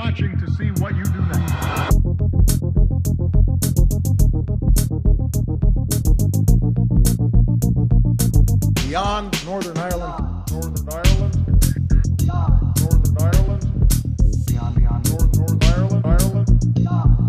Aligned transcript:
watching 0.00 0.34
to 0.40 0.50
see 0.52 0.70
what 0.80 0.96
you 0.96 1.04
do 1.04 1.20
next. 1.26 2.60
Beyond 8.88 9.44
Northern 9.44 9.76
Ireland, 9.76 10.24
Northern 10.50 10.88
Ireland, 10.88 11.34
Northern 12.80 13.16
Ireland, 13.20 13.62
Beyond, 14.46 14.74
beyond, 14.76 15.10
North, 15.10 15.36
Northern 15.36 15.62
Ireland, 15.64 16.06
Ireland, 16.06 16.48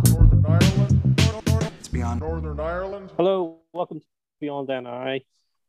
Northern 0.09 0.45
Ireland, 0.45 1.17
North- 1.19 1.47
North- 1.47 1.73
it's 1.77 1.89
beyond. 1.89 2.21
Northern 2.21 2.59
Ireland. 2.59 3.11
Hello, 3.17 3.59
welcome 3.73 3.99
to 3.99 4.05
Beyond 4.39 4.69
NI, 4.69 5.25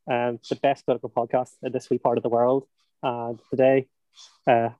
um, 0.06 0.38
the 0.48 0.56
best 0.62 0.86
political 0.86 1.10
podcast 1.10 1.50
in 1.64 1.72
this 1.72 1.90
wee 1.90 1.98
part 1.98 2.16
of 2.16 2.22
the 2.22 2.28
world. 2.30 2.64
And 3.02 3.40
today, 3.50 3.88
uh, 4.46 4.70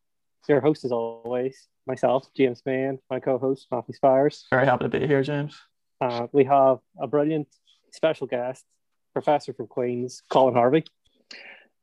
your 0.49 0.61
host, 0.61 0.85
as 0.85 0.93
always, 0.93 1.69
myself, 1.87 2.29
James 2.37 2.63
Mann, 2.67 2.99
my 3.11 3.21
co-host 3.21 3.67
Matthew 3.71 3.95
Spires. 3.95 4.46
Very 4.50 4.67
happy 4.67 4.85
to 4.85 4.89
be 4.89 5.07
here, 5.07 5.23
James. 5.23 5.57
Uh, 6.00 6.27
we 6.33 6.45
have 6.45 6.79
a 7.00 7.07
brilliant 7.07 7.49
special 7.93 8.27
guest, 8.27 8.64
professor 9.13 9.53
from 9.53 9.67
Queens, 9.69 10.23
Colin 10.29 10.55
Harvey. 10.55 10.85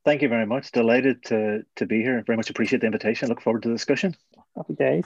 Thank 0.06 0.22
you 0.22 0.30
very 0.30 0.46
much. 0.46 0.72
Delighted 0.72 1.24
to, 1.26 1.64
to 1.76 1.86
be 1.86 2.02
here. 2.02 2.24
Very 2.26 2.38
much 2.38 2.50
appreciate 2.50 2.80
the 2.80 2.86
invitation. 2.88 3.30
Look 3.30 3.42
forward 3.42 3.64
to 3.64 3.70
the 3.70 3.76
discussion. 3.76 4.16
Happy 4.56 4.74
days. 4.74 5.06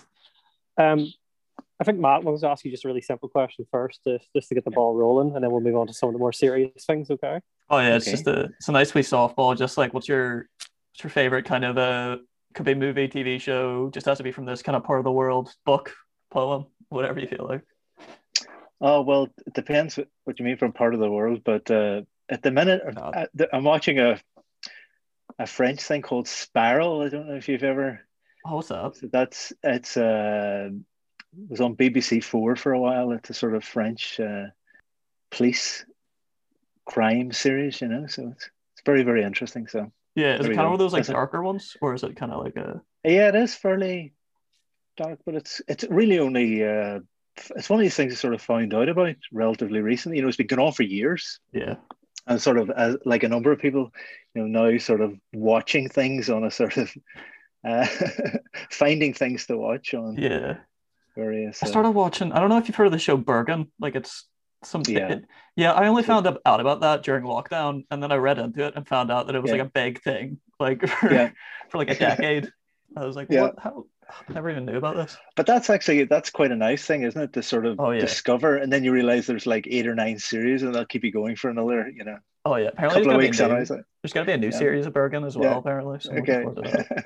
Um, 0.77 1.11
I 1.79 1.83
think 1.83 1.99
Matt 1.99 2.23
wants 2.23 2.41
to 2.41 2.49
ask 2.49 2.63
you 2.63 2.71
just 2.71 2.85
a 2.85 2.87
really 2.87 3.01
simple 3.01 3.27
question 3.27 3.65
first, 3.69 3.99
just, 4.07 4.27
just 4.35 4.49
to 4.49 4.55
get 4.55 4.63
the 4.63 4.71
ball 4.71 4.95
rolling, 4.95 5.35
and 5.35 5.43
then 5.43 5.51
we'll 5.51 5.61
move 5.61 5.75
on 5.75 5.87
to 5.87 5.93
some 5.93 6.09
of 6.09 6.13
the 6.13 6.19
more 6.19 6.31
serious 6.31 6.85
things. 6.85 7.09
Okay. 7.11 7.39
Oh 7.69 7.79
yeah, 7.79 7.95
it's 7.95 8.07
Okay. 8.07 8.11
just 8.11 8.27
a 8.27 8.41
it's 8.57 8.69
a 8.69 8.71
nice 8.71 8.93
wee 8.93 9.01
softball. 9.01 9.57
Just 9.57 9.77
like 9.77 9.93
what's 9.93 10.07
your 10.07 10.47
what's 10.91 11.03
your 11.03 11.09
favorite 11.09 11.45
kind 11.45 11.65
of 11.65 11.77
uh 11.77 12.17
could 12.53 12.65
be 12.65 12.75
movie, 12.75 13.07
TV 13.07 13.39
show, 13.39 13.89
just 13.89 14.05
has 14.05 14.17
to 14.17 14.23
be 14.23 14.31
from 14.31 14.45
this 14.45 14.61
kind 14.61 14.75
of 14.75 14.83
part 14.83 14.99
of 14.99 15.05
the 15.05 15.11
world, 15.11 15.53
book, 15.65 15.93
poem, 16.31 16.65
whatever 16.89 17.19
you 17.19 17.27
feel 17.27 17.45
like. 17.47 17.61
Oh, 18.81 19.01
well, 19.01 19.29
it 19.45 19.53
depends 19.53 19.97
what 20.25 20.39
you 20.39 20.45
mean 20.45 20.57
from 20.57 20.73
part 20.73 20.93
of 20.93 20.99
the 20.99 21.09
world. 21.09 21.41
But 21.43 21.69
uh, 21.71 22.01
at 22.29 22.41
the 22.41 22.51
minute, 22.51 22.81
No. 22.95 23.11
I'm 23.51 23.63
watching 23.63 23.99
a 23.99 24.19
a 25.39 25.47
French 25.47 25.81
thing 25.81 26.01
called 26.01 26.27
Spiral. 26.27 27.01
I 27.01 27.09
don't 27.09 27.27
know 27.27 27.35
if 27.35 27.47
you've 27.49 27.63
ever. 27.63 28.01
Oh, 28.45 28.57
what's 28.57 28.67
that? 28.67 28.95
So 28.95 29.07
that's 29.11 29.53
it's 29.63 29.97
uh, 29.97 30.69
it 30.71 31.49
was 31.49 31.61
on 31.61 31.75
BBC 31.75 32.23
Four 32.23 32.55
for 32.55 32.73
a 32.73 32.79
while. 32.79 33.11
It's 33.11 33.29
a 33.29 33.33
sort 33.33 33.55
of 33.55 33.63
French 33.63 34.19
uh, 34.19 34.47
police 35.31 35.85
crime 36.85 37.31
series, 37.31 37.81
you 37.81 37.87
know. 37.87 38.05
So 38.07 38.29
it's 38.35 38.49
it's 38.73 38.81
very 38.85 39.03
very 39.03 39.23
interesting. 39.23 39.67
So 39.67 39.91
Yeah, 40.15 40.35
is 40.35 40.45
it 40.45 40.49
kind 40.49 40.59
of 40.59 40.65
one 40.65 40.73
of 40.73 40.79
those 40.79 40.93
like 40.93 41.01
That's 41.01 41.09
it. 41.09 41.13
darker 41.13 41.41
ones, 41.41 41.75
or 41.81 41.93
is 41.93 42.03
it 42.03 42.15
kind 42.15 42.31
of 42.31 42.43
like 42.43 42.55
a 42.55 42.81
yeah, 43.03 43.29
it 43.29 43.35
is 43.35 43.55
fairly 43.55 44.13
dark, 44.95 45.19
but 45.25 45.35
it's 45.35 45.61
it's 45.67 45.83
really 45.89 46.19
only 46.19 46.63
uh, 46.63 46.99
it's 47.55 47.69
one 47.69 47.79
of 47.79 47.83
these 47.83 47.95
things 47.95 48.13
I 48.13 48.15
sort 48.15 48.33
of 48.33 48.41
found 48.41 48.73
out 48.73 48.89
about 48.89 49.15
relatively 49.31 49.81
recently. 49.81 50.17
You 50.17 50.23
know, 50.23 50.27
it's 50.27 50.37
been 50.37 50.47
going 50.47 50.65
on 50.65 50.73
for 50.73 50.83
years, 50.83 51.39
yeah, 51.51 51.75
and 52.27 52.41
sort 52.41 52.57
of 52.57 52.69
as, 52.69 52.97
like 53.05 53.23
a 53.23 53.29
number 53.29 53.51
of 53.51 53.59
people, 53.59 53.91
you 54.33 54.47
know, 54.47 54.69
now 54.71 54.77
sort 54.77 55.01
of 55.01 55.15
watching 55.33 55.89
things 55.89 56.29
on 56.29 56.43
a 56.43 56.51
sort 56.51 56.77
of 56.77 56.93
uh, 57.67 57.87
finding 58.69 59.13
things 59.13 59.47
to 59.47 59.57
watch 59.57 59.93
on 59.93 60.15
yeah? 60.17 60.57
various. 61.15 61.61
I 61.63 61.67
uh, 61.67 61.69
started 61.69 61.91
watching. 61.91 62.31
I 62.31 62.39
don't 62.39 62.49
know 62.49 62.57
if 62.57 62.67
you've 62.67 62.75
heard 62.75 62.87
of 62.87 62.93
the 62.93 62.99
show 62.99 63.17
Borgen. 63.17 63.69
Like 63.79 63.95
it's 63.95 64.25
some. 64.65 64.83
Yeah. 64.87 65.19
yeah. 65.55 65.73
I 65.73 65.87
only 65.87 66.03
found 66.03 66.27
out 66.27 66.59
about 66.59 66.81
that 66.81 67.03
during 67.03 67.23
lockdown, 67.23 67.85
and 67.91 68.01
then 68.01 68.11
I 68.11 68.15
read 68.15 68.39
into 68.39 68.65
it 68.65 68.73
and 68.75 68.87
found 68.87 69.11
out 69.11 69.27
that 69.27 69.35
it 69.35 69.41
was 69.41 69.51
Yeah. 69.51 69.57
like 69.57 69.67
a 69.67 69.71
big 69.71 70.01
thing, 70.01 70.39
like 70.59 70.87
for, 70.87 71.13
Yeah. 71.13 71.29
for 71.69 71.77
like 71.77 71.89
a 71.89 71.95
decade. 71.99 72.49
I 72.95 73.05
was 73.05 73.15
like, 73.15 73.27
Yeah. 73.29 73.41
what? 73.43 73.55
How? 73.59 73.85
I 74.29 74.33
never 74.33 74.49
even 74.49 74.65
knew 74.65 74.77
about 74.77 74.95
this. 74.95 75.17
but 75.35 75.45
that's 75.47 75.69
actually 75.69 76.03
that's 76.03 76.29
quite 76.29 76.51
a 76.51 76.55
nice 76.55 76.85
thing, 76.85 77.03
isn't 77.03 77.19
it? 77.19 77.33
To 77.33 77.41
sort 77.41 77.65
of 77.65 77.79
Oh, 77.79 77.91
yeah. 77.91 78.01
discover, 78.01 78.57
and 78.57 78.71
then 78.71 78.83
you 78.83 78.91
realize 78.91 79.25
there's 79.25 79.47
like 79.47 79.65
eight 79.69 79.87
or 79.87 79.95
nine 79.95 80.19
series, 80.19 80.61
and 80.61 80.75
they'll 80.75 80.85
keep 80.85 81.03
you 81.03 81.11
going 81.11 81.35
for 81.35 81.49
another, 81.49 81.89
you 81.89 82.03
know, 82.03 82.17
Oh 82.45 82.57
yeah, 82.57 82.67
apparently 82.67 83.01
couple 83.01 83.15
of 83.15 83.17
weeks. 83.21 83.39
gonna, 83.39 83.55
be 83.55 83.61
a 83.61 83.75
new, 83.75 83.83
there's 84.03 84.13
gonna 84.13 84.25
be 84.25 84.33
a 84.33 84.37
new 84.37 84.51
series 84.51 84.85
of 84.85 84.93
Borgen 84.93 85.25
as 85.25 85.37
well. 85.37 85.57
Apparently, 85.59 85.99
so 86.01 86.11
Okay. 86.13 86.43
to 86.43 87.03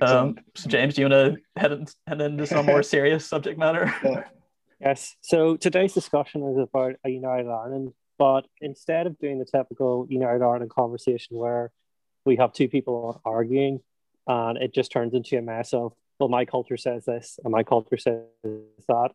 Um, 0.02 0.38
so 0.56 0.68
James, 0.70 0.94
do 0.94 1.02
you 1.02 1.08
want 1.10 1.36
to 1.54 1.60
head, 1.60 1.70
in, 1.72 1.86
head 2.06 2.20
into 2.22 2.46
some 2.46 2.66
more 2.66 2.82
serious 2.82 3.26
subject 3.26 3.58
matter? 3.58 3.94
Yes. 4.84 5.16
So 5.22 5.56
today's 5.56 5.94
discussion 5.94 6.46
is 6.46 6.58
about 6.58 6.96
a 7.04 7.08
United 7.08 7.48
Ireland, 7.48 7.94
but 8.18 8.46
instead 8.60 9.06
of 9.06 9.18
doing 9.18 9.38
the 9.38 9.46
typical 9.46 10.06
United 10.10 10.42
Ireland 10.42 10.70
conversation 10.70 11.38
where 11.38 11.72
we 12.26 12.36
have 12.36 12.52
two 12.52 12.68
people 12.68 13.18
arguing 13.24 13.80
and 14.26 14.58
it 14.58 14.74
just 14.74 14.92
turns 14.92 15.14
into 15.14 15.38
a 15.38 15.42
mess 15.42 15.72
of, 15.72 15.94
well, 16.18 16.28
my 16.28 16.44
culture 16.44 16.76
says 16.76 17.06
this 17.06 17.38
and 17.42 17.50
my 17.50 17.62
culture 17.62 17.96
says 17.96 18.24
that, 18.42 19.10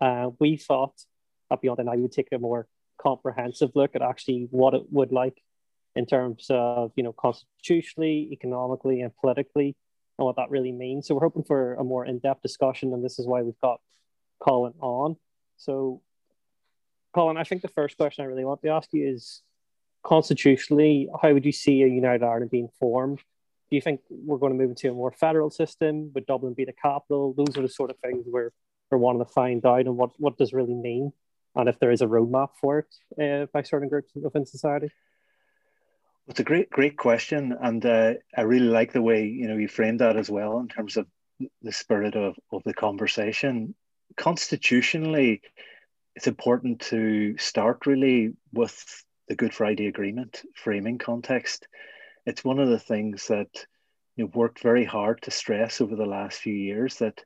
uh, 0.00 0.30
we 0.38 0.56
thought 0.56 0.94
that 1.50 1.60
Beyond 1.60 1.80
NI 1.80 2.00
would 2.00 2.12
take 2.12 2.28
a 2.30 2.38
more 2.38 2.68
comprehensive 2.96 3.72
look 3.74 3.96
at 3.96 4.02
actually 4.02 4.46
what 4.52 4.74
it 4.74 4.82
would 4.92 5.10
like 5.10 5.42
in 5.96 6.06
terms 6.06 6.46
of, 6.48 6.92
you 6.94 7.02
know, 7.02 7.12
constitutionally, 7.12 8.28
economically, 8.30 9.00
and 9.00 9.10
politically, 9.16 9.74
and 10.16 10.26
what 10.26 10.36
that 10.36 10.48
really 10.48 10.70
means. 10.70 11.08
So 11.08 11.16
we're 11.16 11.22
hoping 11.22 11.42
for 11.42 11.74
a 11.74 11.82
more 11.82 12.06
in-depth 12.06 12.42
discussion, 12.42 12.92
and 12.92 13.04
this 13.04 13.18
is 13.18 13.26
why 13.26 13.42
we've 13.42 13.60
got 13.60 13.80
Colin 14.40 14.74
on. 14.80 15.16
So, 15.56 16.02
Colin, 17.14 17.36
I 17.36 17.44
think 17.44 17.62
the 17.62 17.68
first 17.68 17.96
question 17.96 18.24
I 18.24 18.28
really 18.28 18.44
want 18.44 18.62
to 18.62 18.68
ask 18.68 18.88
you 18.92 19.08
is 19.08 19.42
constitutionally, 20.04 21.08
how 21.20 21.32
would 21.32 21.44
you 21.44 21.52
see 21.52 21.82
a 21.82 21.86
United 21.86 22.22
Ireland 22.22 22.50
being 22.50 22.68
formed? 22.78 23.18
Do 23.70 23.76
you 23.76 23.82
think 23.82 24.00
we're 24.08 24.38
going 24.38 24.52
to 24.52 24.58
move 24.58 24.70
into 24.70 24.90
a 24.90 24.94
more 24.94 25.12
federal 25.12 25.50
system? 25.50 26.10
Would 26.14 26.26
Dublin 26.26 26.54
be 26.54 26.64
the 26.64 26.72
capital? 26.72 27.34
Those 27.34 27.56
are 27.56 27.62
the 27.62 27.68
sort 27.68 27.90
of 27.90 27.98
things 27.98 28.24
we're, 28.26 28.52
we're 28.90 28.98
wanting 28.98 29.24
to 29.24 29.30
find 29.30 29.64
out 29.66 29.80
and 29.80 29.96
what, 29.96 30.10
what 30.18 30.38
does 30.38 30.52
really 30.52 30.74
mean, 30.74 31.12
and 31.54 31.68
if 31.68 31.78
there 31.78 31.90
is 31.90 32.00
a 32.00 32.06
roadmap 32.06 32.50
for 32.60 32.78
it 32.78 32.94
uh, 33.22 33.46
by 33.52 33.62
certain 33.62 33.88
groups 33.88 34.12
within 34.14 34.46
society. 34.46 34.90
It's 36.28 36.40
a 36.40 36.44
great, 36.44 36.68
great 36.68 36.98
question, 36.98 37.56
and 37.58 37.84
uh, 37.84 38.14
I 38.36 38.42
really 38.42 38.66
like 38.66 38.92
the 38.92 39.00
way 39.00 39.24
you 39.24 39.48
know 39.48 39.56
you 39.56 39.66
framed 39.66 40.00
that 40.00 40.18
as 40.18 40.28
well 40.28 40.60
in 40.60 40.68
terms 40.68 40.98
of 40.98 41.06
the 41.62 41.72
spirit 41.72 42.16
of, 42.16 42.36
of 42.52 42.62
the 42.64 42.74
conversation. 42.74 43.74
Constitutionally, 44.18 45.40
it's 46.16 46.26
important 46.26 46.80
to 46.80 47.38
start 47.38 47.86
really 47.86 48.34
with 48.52 49.04
the 49.28 49.36
Good 49.36 49.54
Friday 49.54 49.86
Agreement 49.86 50.42
framing 50.56 50.98
context. 50.98 51.68
It's 52.26 52.44
one 52.44 52.58
of 52.58 52.68
the 52.68 52.80
things 52.80 53.28
that 53.28 53.64
you've 54.16 54.34
worked 54.34 54.60
very 54.60 54.84
hard 54.84 55.22
to 55.22 55.30
stress 55.30 55.80
over 55.80 55.94
the 55.94 56.04
last 56.04 56.40
few 56.40 56.52
years 56.52 56.96
that 56.96 57.24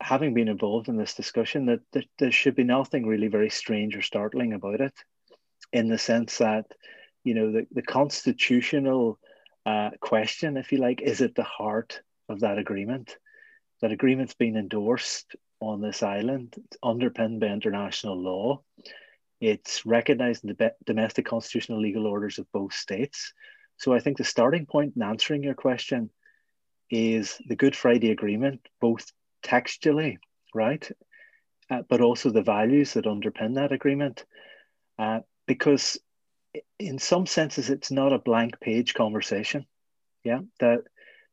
having 0.00 0.32
been 0.32 0.48
involved 0.48 0.88
in 0.88 0.96
this 0.96 1.12
discussion 1.12 1.66
that, 1.66 1.80
that 1.92 2.06
there 2.18 2.32
should 2.32 2.56
be 2.56 2.64
nothing 2.64 3.06
really 3.06 3.28
very 3.28 3.50
strange 3.50 3.94
or 3.94 4.02
startling 4.02 4.54
about 4.54 4.80
it 4.80 4.94
in 5.72 5.88
the 5.88 5.98
sense 5.98 6.38
that 6.38 6.64
you 7.24 7.34
know 7.34 7.52
the, 7.52 7.66
the 7.72 7.82
constitutional 7.82 9.18
uh, 9.66 9.90
question 10.00 10.56
if 10.56 10.72
you 10.72 10.78
like 10.78 11.02
is 11.02 11.20
at 11.20 11.34
the 11.34 11.44
heart 11.44 12.00
of 12.28 12.40
that 12.40 12.58
agreement 12.58 13.16
that 13.80 13.92
agreement's 13.92 14.34
been 14.34 14.56
endorsed 14.56 15.36
on 15.68 15.80
this 15.80 16.02
island 16.02 16.54
it's 16.56 16.76
underpinned 16.82 17.40
by 17.40 17.46
international 17.46 18.20
law 18.20 18.60
it's 19.40 19.84
recognized 19.84 20.44
in 20.44 20.54
the 20.56 20.72
domestic 20.86 21.26
constitutional 21.26 21.80
legal 21.80 22.06
orders 22.06 22.38
of 22.38 22.50
both 22.52 22.72
states. 22.72 23.32
So 23.76 23.92
i 23.92 23.98
think 23.98 24.16
the 24.16 24.24
starting 24.24 24.66
point 24.66 24.94
in 24.96 25.02
answering 25.02 25.42
your 25.42 25.54
question 25.54 26.10
is 26.90 27.40
the 27.48 27.56
good 27.56 27.74
friday 27.74 28.10
agreement 28.10 28.60
both 28.80 29.10
textually 29.42 30.18
right 30.54 30.90
uh, 31.70 31.82
but 31.88 32.00
also 32.00 32.30
the 32.30 32.42
values 32.42 32.92
that 32.92 33.06
underpin 33.06 33.54
that 33.54 33.72
agreement 33.72 34.24
uh, 34.98 35.20
because 35.46 35.98
in 36.78 36.98
some 36.98 37.26
senses 37.26 37.70
it's 37.70 37.90
not 37.90 38.12
a 38.12 38.18
blank 38.18 38.60
page 38.60 38.94
conversation. 38.94 39.66
Yeah 40.22 40.40
that 40.60 40.80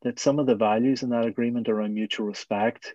that 0.02 0.18
some 0.18 0.38
of 0.38 0.46
the 0.46 0.56
values 0.56 1.02
in 1.02 1.10
that 1.10 1.26
agreement 1.26 1.68
around 1.68 1.94
mutual 1.94 2.26
respect 2.26 2.94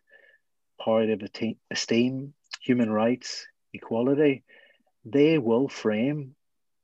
of 0.86 1.22
esteem 1.70 2.34
human 2.62 2.90
rights 2.90 3.46
equality 3.74 4.44
they 5.04 5.38
will 5.38 5.68
frame 5.68 6.36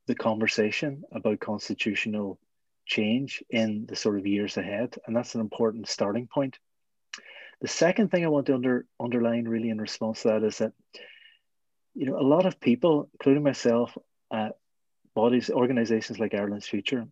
the 0.06 0.14
conversation 0.14 1.02
about 1.12 1.40
constitutional 1.40 2.38
change 2.86 3.42
in 3.48 3.86
the 3.86 3.96
sort 3.96 4.18
of 4.18 4.26
years 4.26 4.56
ahead 4.56 4.94
and 5.06 5.16
that's 5.16 5.34
an 5.34 5.40
important 5.40 5.88
starting 5.88 6.26
point. 6.26 6.58
The 7.60 7.68
second 7.68 8.10
thing 8.10 8.24
i 8.24 8.28
want 8.28 8.46
to 8.46 8.54
under, 8.54 8.86
underline 9.00 9.48
really 9.48 9.70
in 9.70 9.80
response 9.80 10.22
to 10.22 10.28
that 10.28 10.42
is 10.42 10.58
that 10.58 10.72
you 11.94 12.06
know 12.06 12.18
a 12.18 12.30
lot 12.34 12.44
of 12.44 12.60
people 12.60 13.08
including 13.14 13.42
myself 13.42 13.96
uh, 14.30 14.50
bodies, 15.14 15.48
organizations 15.48 16.18
like 16.18 16.34
Ireland's 16.34 16.66
Future 16.66 17.06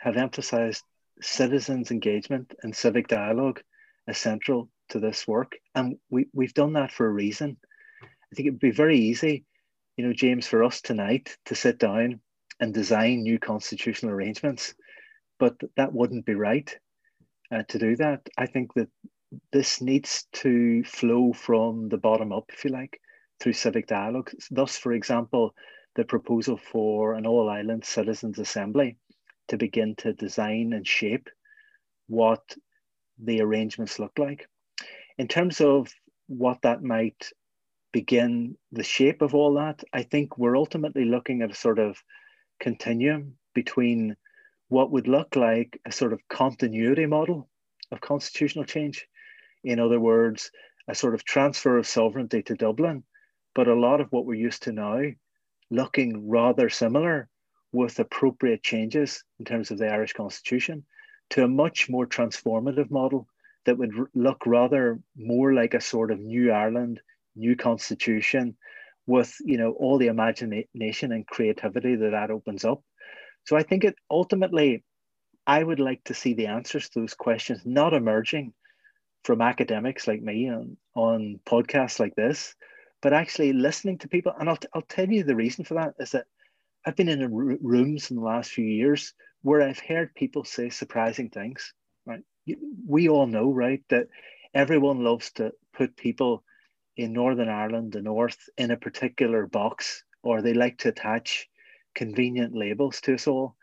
have 0.00 0.16
emphasized 0.16 0.82
citizens' 1.20 1.90
engagement 1.90 2.54
and 2.62 2.74
civic 2.74 3.08
dialogue 3.08 3.60
as 4.08 4.16
central 4.18 4.68
to 4.90 5.00
this 5.00 5.26
work. 5.26 5.52
And 5.74 5.96
we, 6.10 6.26
we've 6.32 6.54
done 6.54 6.74
that 6.74 6.92
for 6.92 7.06
a 7.06 7.10
reason. 7.12 7.56
I 8.02 8.34
think 8.34 8.46
it 8.46 8.50
would 8.52 8.60
be 8.60 8.70
very 8.70 8.98
easy, 8.98 9.44
you 9.96 10.06
know, 10.06 10.12
James, 10.12 10.46
for 10.46 10.62
us 10.62 10.80
tonight 10.80 11.36
to 11.46 11.54
sit 11.54 11.78
down 11.78 12.20
and 12.60 12.72
design 12.72 13.22
new 13.22 13.38
constitutional 13.38 14.12
arrangements, 14.12 14.74
but 15.38 15.56
that 15.76 15.92
wouldn't 15.92 16.26
be 16.26 16.34
right 16.34 16.78
uh, 17.52 17.62
to 17.68 17.78
do 17.78 17.96
that. 17.96 18.20
I 18.36 18.46
think 18.46 18.74
that 18.74 18.88
this 19.52 19.80
needs 19.80 20.26
to 20.34 20.84
flow 20.84 21.32
from 21.32 21.88
the 21.88 21.98
bottom 21.98 22.32
up, 22.32 22.50
if 22.52 22.64
you 22.64 22.70
like, 22.70 23.00
through 23.40 23.54
civic 23.54 23.86
dialogue. 23.86 24.30
Thus, 24.50 24.76
for 24.76 24.92
example, 24.92 25.54
the 25.96 26.04
proposal 26.04 26.56
for 26.56 27.14
an 27.14 27.26
all 27.26 27.48
island 27.48 27.84
citizens' 27.84 28.38
assembly 28.38 28.98
to 29.48 29.56
begin 29.56 29.94
to 29.96 30.12
design 30.12 30.72
and 30.72 30.86
shape 30.86 31.28
what 32.06 32.42
the 33.18 33.40
arrangements 33.40 33.98
look 33.98 34.12
like. 34.18 34.48
In 35.20 35.28
terms 35.28 35.60
of 35.60 35.92
what 36.28 36.62
that 36.62 36.82
might 36.82 37.30
begin 37.92 38.56
the 38.72 38.82
shape 38.82 39.20
of 39.20 39.34
all 39.34 39.52
that, 39.56 39.84
I 39.92 40.02
think 40.02 40.38
we're 40.38 40.56
ultimately 40.56 41.04
looking 41.04 41.42
at 41.42 41.50
a 41.50 41.54
sort 41.54 41.78
of 41.78 42.02
continuum 42.58 43.36
between 43.52 44.16
what 44.68 44.90
would 44.90 45.08
look 45.08 45.36
like 45.36 45.78
a 45.84 45.92
sort 45.92 46.14
of 46.14 46.26
continuity 46.28 47.04
model 47.04 47.50
of 47.92 48.00
constitutional 48.00 48.64
change. 48.64 49.06
In 49.62 49.78
other 49.78 50.00
words, 50.00 50.50
a 50.88 50.94
sort 50.94 51.12
of 51.12 51.22
transfer 51.26 51.76
of 51.76 51.86
sovereignty 51.86 52.42
to 52.44 52.54
Dublin, 52.54 53.04
but 53.54 53.68
a 53.68 53.74
lot 53.74 54.00
of 54.00 54.10
what 54.12 54.24
we're 54.24 54.46
used 54.48 54.62
to 54.62 54.72
now 54.72 55.02
looking 55.70 56.30
rather 56.30 56.70
similar 56.70 57.28
with 57.72 57.98
appropriate 57.98 58.62
changes 58.62 59.22
in 59.38 59.44
terms 59.44 59.70
of 59.70 59.76
the 59.76 59.92
Irish 59.92 60.14
Constitution 60.14 60.86
to 61.28 61.44
a 61.44 61.56
much 61.62 61.90
more 61.90 62.06
transformative 62.06 62.90
model 62.90 63.28
that 63.70 63.78
would 63.78 63.92
look 64.14 64.46
rather 64.46 64.98
more 65.16 65.54
like 65.54 65.74
a 65.74 65.80
sort 65.80 66.10
of 66.10 66.18
new 66.18 66.50
Ireland, 66.50 67.00
new 67.36 67.54
constitution 67.54 68.56
with 69.06 69.32
you 69.44 69.58
know 69.58 69.70
all 69.78 69.96
the 69.96 70.08
imagination 70.08 71.12
and 71.12 71.24
creativity 71.24 71.94
that 71.94 72.10
that 72.10 72.32
opens 72.32 72.64
up. 72.64 72.82
So 73.44 73.56
I 73.56 73.62
think 73.62 73.84
it 73.84 73.94
ultimately 74.10 74.82
I 75.46 75.62
would 75.62 75.78
like 75.78 76.02
to 76.04 76.14
see 76.14 76.34
the 76.34 76.48
answers 76.48 76.88
to 76.88 77.00
those 77.00 77.14
questions 77.14 77.62
not 77.64 77.94
emerging 77.94 78.54
from 79.22 79.40
academics 79.40 80.08
like 80.08 80.20
me 80.20 80.50
on, 80.50 80.76
on 80.96 81.40
podcasts 81.46 82.00
like 82.00 82.16
this, 82.16 82.56
but 83.02 83.12
actually 83.12 83.52
listening 83.52 83.98
to 83.98 84.08
people. 84.08 84.32
And 84.38 84.48
I'll, 84.50 84.58
I'll 84.74 84.82
tell 84.82 85.08
you 85.08 85.22
the 85.22 85.36
reason 85.36 85.64
for 85.64 85.74
that 85.74 85.94
is 86.00 86.10
that 86.12 86.26
I've 86.84 86.96
been 86.96 87.08
in 87.08 87.30
rooms 87.30 88.10
in 88.10 88.16
the 88.16 88.22
last 88.22 88.50
few 88.50 88.64
years 88.64 89.14
where 89.42 89.62
I've 89.62 89.78
heard 89.78 90.14
people 90.14 90.44
say 90.44 90.70
surprising 90.70 91.30
things, 91.30 91.72
right? 92.06 92.22
We 92.86 93.08
all 93.08 93.26
know, 93.26 93.52
right, 93.52 93.82
that 93.88 94.08
everyone 94.54 95.04
loves 95.04 95.32
to 95.32 95.52
put 95.72 95.96
people 95.96 96.44
in 96.96 97.12
Northern 97.12 97.48
Ireland, 97.48 97.92
the 97.92 98.02
North, 98.02 98.48
in 98.58 98.70
a 98.70 98.76
particular 98.76 99.46
box, 99.46 100.04
or 100.22 100.42
they 100.42 100.54
like 100.54 100.78
to 100.78 100.88
attach 100.88 101.48
convenient 101.94 102.54
labels 102.54 103.00
to 103.02 103.14
us 103.14 103.26
all. 103.26 103.56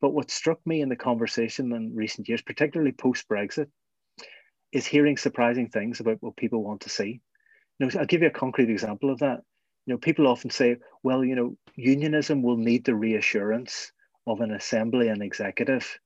But 0.00 0.12
what 0.12 0.30
struck 0.30 0.64
me 0.66 0.80
in 0.80 0.88
the 0.88 0.96
conversation 0.96 1.72
in 1.72 1.94
recent 1.94 2.28
years, 2.28 2.42
particularly 2.42 2.92
post 2.92 3.28
Brexit, 3.28 3.68
is 4.72 4.86
hearing 4.86 5.16
surprising 5.16 5.68
things 5.68 6.00
about 6.00 6.18
what 6.20 6.36
people 6.36 6.62
want 6.62 6.82
to 6.82 6.90
see. 6.90 7.20
You 7.78 7.86
know, 7.86 8.00
I'll 8.00 8.06
give 8.06 8.20
you 8.20 8.28
a 8.28 8.30
concrete 8.30 8.70
example 8.70 9.10
of 9.10 9.20
that. 9.20 9.40
You 9.86 9.94
know, 9.94 9.98
people 9.98 10.26
often 10.26 10.50
say, 10.50 10.76
well, 11.02 11.24
you 11.24 11.34
know, 11.34 11.56
unionism 11.76 12.42
will 12.42 12.56
need 12.56 12.84
the 12.84 12.94
reassurance 12.94 13.92
of 14.26 14.40
an 14.40 14.52
assembly 14.52 15.08
and 15.08 15.22
executive 15.22 15.98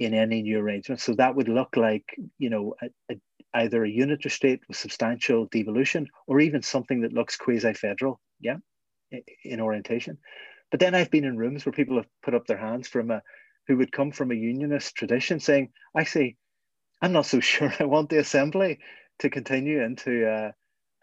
in 0.00 0.14
any 0.14 0.42
new 0.42 0.58
arrangement. 0.58 1.00
So 1.00 1.14
that 1.14 1.36
would 1.36 1.48
look 1.48 1.76
like, 1.76 2.16
you 2.38 2.48
know, 2.48 2.74
a, 2.82 2.88
a, 3.12 3.20
either 3.54 3.84
a 3.84 3.88
unitary 3.88 4.30
state 4.30 4.60
with 4.66 4.78
substantial 4.78 5.46
devolution 5.46 6.06
or 6.26 6.40
even 6.40 6.62
something 6.62 7.02
that 7.02 7.12
looks 7.12 7.36
quasi-federal, 7.36 8.18
yeah, 8.40 8.56
in 9.44 9.60
orientation. 9.60 10.16
But 10.70 10.80
then 10.80 10.94
I've 10.94 11.10
been 11.10 11.24
in 11.24 11.36
rooms 11.36 11.66
where 11.66 11.72
people 11.72 11.96
have 11.96 12.08
put 12.22 12.34
up 12.34 12.46
their 12.46 12.56
hands 12.56 12.88
from 12.88 13.10
a 13.10 13.22
who 13.66 13.76
would 13.76 13.92
come 13.92 14.10
from 14.10 14.32
a 14.32 14.34
unionist 14.34 14.96
tradition 14.96 15.38
saying, 15.38 15.68
actually, 15.96 16.38
I'm 17.02 17.12
not 17.12 17.26
so 17.26 17.38
sure 17.52 17.72
I 17.78 17.84
want 17.84 18.08
the 18.08 18.18
assembly 18.18 18.78
to 19.18 19.28
continue 19.28 19.82
into 19.82 20.26
a, 20.26 20.54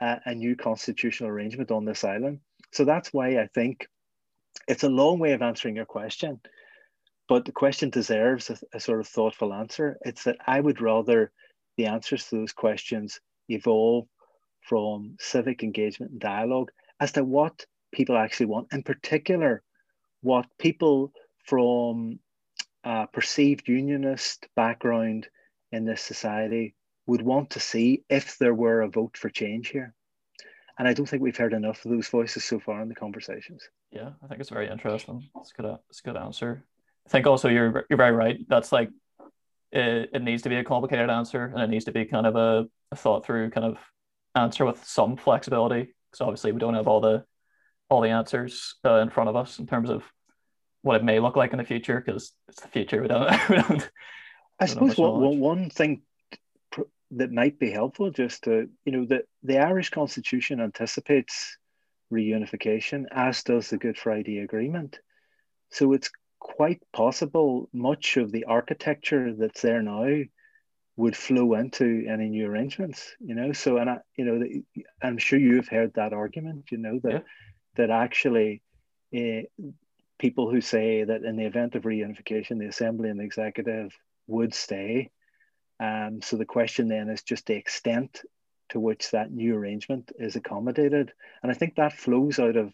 a, 0.03 0.21
a 0.25 0.35
new 0.35 0.55
constitutional 0.55 1.29
arrangement 1.29 1.69
on 1.69 1.85
this 1.85 2.03
island. 2.03 2.39
So 2.73 2.83
that's 2.83 3.13
why 3.13 3.39
I 3.39 3.47
think 3.53 3.87
it's 4.67 4.83
a 4.83 4.89
long 4.89 5.19
way 5.19 5.33
of 5.33 5.43
answering 5.43 5.75
your 5.75 5.85
question, 5.85 6.39
but 7.27 7.45
the 7.45 7.51
question 7.51 7.89
deserves 7.89 8.49
a, 8.49 8.57
a 8.73 8.79
sort 8.79 8.99
of 8.99 9.07
thoughtful 9.07 9.53
answer. 9.53 9.97
It's 10.01 10.23
that 10.23 10.37
I 10.45 10.59
would 10.59 10.81
rather 10.81 11.31
the 11.77 11.85
answers 11.85 12.27
to 12.27 12.37
those 12.37 12.53
questions 12.53 13.19
evolve 13.49 14.07
from 14.61 15.15
civic 15.19 15.63
engagement 15.63 16.11
and 16.11 16.19
dialogue 16.19 16.71
as 16.99 17.11
to 17.13 17.23
what 17.23 17.65
people 17.91 18.17
actually 18.17 18.47
want, 18.47 18.67
in 18.71 18.83
particular, 18.83 19.63
what 20.21 20.45
people 20.57 21.13
from 21.45 22.19
a 22.83 23.07
perceived 23.07 23.67
unionist 23.67 24.47
background 24.55 25.27
in 25.71 25.85
this 25.85 26.01
society 26.01 26.75
would 27.05 27.21
want 27.21 27.51
to 27.51 27.59
see 27.59 28.03
if 28.09 28.37
there 28.37 28.53
were 28.53 28.81
a 28.81 28.89
vote 28.89 29.17
for 29.17 29.29
change 29.29 29.69
here. 29.69 29.93
And 30.77 30.87
I 30.87 30.93
don't 30.93 31.07
think 31.07 31.23
we've 31.23 31.37
heard 31.37 31.53
enough 31.53 31.83
of 31.85 31.91
those 31.91 32.07
voices 32.07 32.43
so 32.43 32.59
far 32.59 32.81
in 32.81 32.89
the 32.89 32.95
conversations. 32.95 33.63
Yeah, 33.91 34.11
I 34.23 34.27
think 34.27 34.41
it's 34.41 34.49
very 34.49 34.69
interesting. 34.69 35.27
It's 35.37 35.51
good. 35.51 35.77
It's 35.89 36.01
a 36.01 36.03
good 36.03 36.17
answer. 36.17 36.63
I 37.07 37.09
think 37.09 37.25
also 37.25 37.47
you're 37.47 37.85
you're 37.89 37.97
very 37.97 38.11
right. 38.11 38.37
That's 38.49 38.73
like 38.73 38.89
it, 39.71 40.09
it 40.13 40.21
needs 40.21 40.43
to 40.43 40.49
be 40.49 40.57
a 40.57 40.63
complicated 40.63 41.09
answer, 41.09 41.45
and 41.45 41.63
it 41.63 41.69
needs 41.69 41.85
to 41.85 41.93
be 41.93 42.03
kind 42.03 42.27
of 42.27 42.35
a, 42.35 42.67
a 42.91 42.95
thought 42.97 43.25
through 43.25 43.49
kind 43.51 43.65
of 43.65 43.77
answer 44.35 44.65
with 44.65 44.83
some 44.83 45.15
flexibility. 45.15 45.95
Because 46.11 46.21
obviously 46.21 46.51
we 46.51 46.59
don't 46.59 46.73
have 46.73 46.87
all 46.87 46.99
the 46.99 47.23
all 47.89 48.01
the 48.01 48.09
answers 48.09 48.75
uh, 48.83 48.95
in 48.95 49.09
front 49.09 49.29
of 49.29 49.37
us 49.37 49.57
in 49.57 49.67
terms 49.67 49.89
of 49.89 50.03
what 50.81 50.97
it 50.97 51.03
may 51.03 51.21
look 51.21 51.37
like 51.37 51.53
in 51.53 51.59
the 51.59 51.63
future. 51.63 52.03
Because 52.05 52.33
it's 52.49 52.61
the 52.61 52.67
future. 52.67 53.01
We 53.01 53.07
don't. 53.07 53.49
we 53.49 53.55
don't 53.55 53.89
I 54.59 54.65
suppose 54.65 54.97
one, 54.97 55.39
one 55.39 55.69
thing 55.69 56.01
that 57.11 57.31
might 57.31 57.57
be 57.57 57.71
helpful 57.71 58.11
just 58.11 58.43
to 58.43 58.67
you 58.83 58.91
know 58.91 59.05
that 59.05 59.23
the 59.43 59.59
Irish 59.59 59.91
Constitution 59.91 60.59
anticipates 60.59 61.57
reunification, 62.11 63.05
as 63.11 63.43
does 63.43 63.69
the 63.69 63.77
Good 63.77 63.97
Friday 63.97 64.39
Agreement. 64.39 64.99
So 65.71 65.93
it's 65.93 66.09
quite 66.55 66.81
possible 66.93 67.69
much 67.73 68.17
of 68.17 68.31
the 68.31 68.45
architecture 68.45 69.33
that's 69.33 69.61
there 69.61 69.81
now 69.81 70.23
would 70.95 71.15
flow 71.15 71.53
into 71.53 72.05
any 72.09 72.29
new 72.29 72.47
arrangements. 72.47 73.15
You 73.19 73.35
know, 73.35 73.53
so 73.53 73.77
and 73.77 73.89
I, 73.89 73.97
you 74.15 74.25
know, 74.25 74.39
the, 74.39 74.85
I'm 75.01 75.17
sure 75.17 75.37
you've 75.37 75.67
heard 75.67 75.93
that 75.93 76.13
argument. 76.13 76.71
You 76.71 76.77
know 76.79 76.99
that 77.03 77.11
yeah. 77.11 77.19
that 77.75 77.89
actually. 77.89 78.61
Uh, 79.15 79.43
people 80.19 80.49
who 80.51 80.59
say 80.59 81.03
that 81.03 81.23
in 81.23 81.37
the 81.37 81.45
event 81.45 81.75
of 81.75 81.83
reunification, 81.83 82.57
the 82.57 82.65
assembly 82.65 83.09
and 83.09 83.19
the 83.19 83.23
executive 83.23 83.95
would 84.25 84.51
stay 84.53 85.11
um, 85.79 86.21
so 86.21 86.37
the 86.37 86.45
question 86.45 86.87
then 86.87 87.09
is 87.09 87.21
just 87.21 87.45
the 87.45 87.55
extent 87.55 88.21
to 88.69 88.79
which 88.79 89.11
that 89.11 89.31
new 89.31 89.55
arrangement 89.55 90.11
is 90.17 90.35
accommodated. 90.35 91.11
And 91.41 91.51
I 91.51 91.55
think 91.55 91.75
that 91.75 91.93
flows 91.93 92.39
out 92.39 92.55
of 92.55 92.73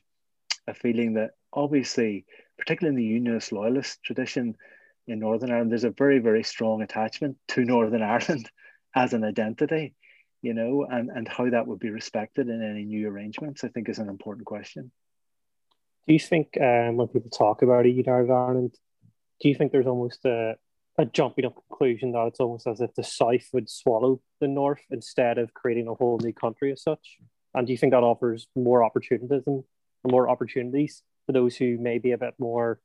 a 0.68 0.74
feeling 0.74 1.14
that 1.14 1.32
obviously, 1.52 2.26
particularly 2.58 2.96
in 2.96 3.02
the 3.02 3.14
unionist 3.14 3.52
loyalist 3.52 4.02
tradition 4.04 4.56
in 5.08 5.20
Northern 5.20 5.52
Ireland, 5.52 5.72
there's 5.72 5.84
a 5.84 5.90
very, 5.92 6.20
very 6.20 6.44
strong 6.44 6.82
attachment 6.82 7.38
to 7.50 7.66
Northern 7.66 8.02
Ireland 8.04 8.50
as 8.96 9.14
an 9.14 9.24
identity, 9.24 9.96
you 10.42 10.54
know, 10.54 10.86
and, 10.90 11.10
and 11.10 11.28
how 11.28 11.50
that 11.50 11.68
would 11.68 11.80
be 11.80 11.90
respected 11.90 12.48
in 12.48 12.62
any 12.62 12.86
new 12.86 13.08
arrangements, 13.08 13.64
I 13.64 13.70
think 13.70 13.90
is 13.90 14.00
an 14.00 14.10
important 14.10 14.46
question. 14.46 14.92
Do 16.08 16.14
you 16.14 16.20
think 16.20 16.58
um, 16.60 16.98
when 16.98 17.08
people 17.08 17.30
talk 17.30 17.62
about 17.62 17.86
a 17.86 17.90
United 17.90 18.30
Ireland, 18.30 18.78
do 19.40 19.50
you 19.50 19.56
think 19.56 19.72
there's 19.72 19.88
almost 19.88 20.26
a, 20.26 20.56
a 20.98 21.06
jumping 21.06 21.46
up 21.46 21.56
conclusion 21.56 22.12
that 22.12 22.28
it's 22.28 22.40
almost 22.40 22.68
as 22.68 22.82
if 22.82 22.94
the 22.94 23.04
South 23.04 23.48
would 23.54 23.70
swallow 23.70 24.22
the 24.42 24.48
North 24.48 24.84
instead 24.92 25.38
of 25.38 25.54
creating 25.54 25.88
a 25.88 25.94
whole 25.94 26.20
new 26.22 26.34
country 26.34 26.72
as 26.72 26.84
such? 26.84 27.18
And 27.54 27.66
do 27.66 27.72
you 27.74 27.78
think 27.78 27.94
that 27.94 28.04
offers 28.04 28.48
more 28.56 28.84
opportunities 28.84 29.44
and 29.46 29.64
more 30.12 30.30
opportunities 30.30 31.02
for 31.26 31.32
those 31.32 31.56
who 31.56 31.78
may 31.78 31.98
be 31.98 32.12
a 32.12 32.18
bit 32.18 32.34
more 32.38 32.80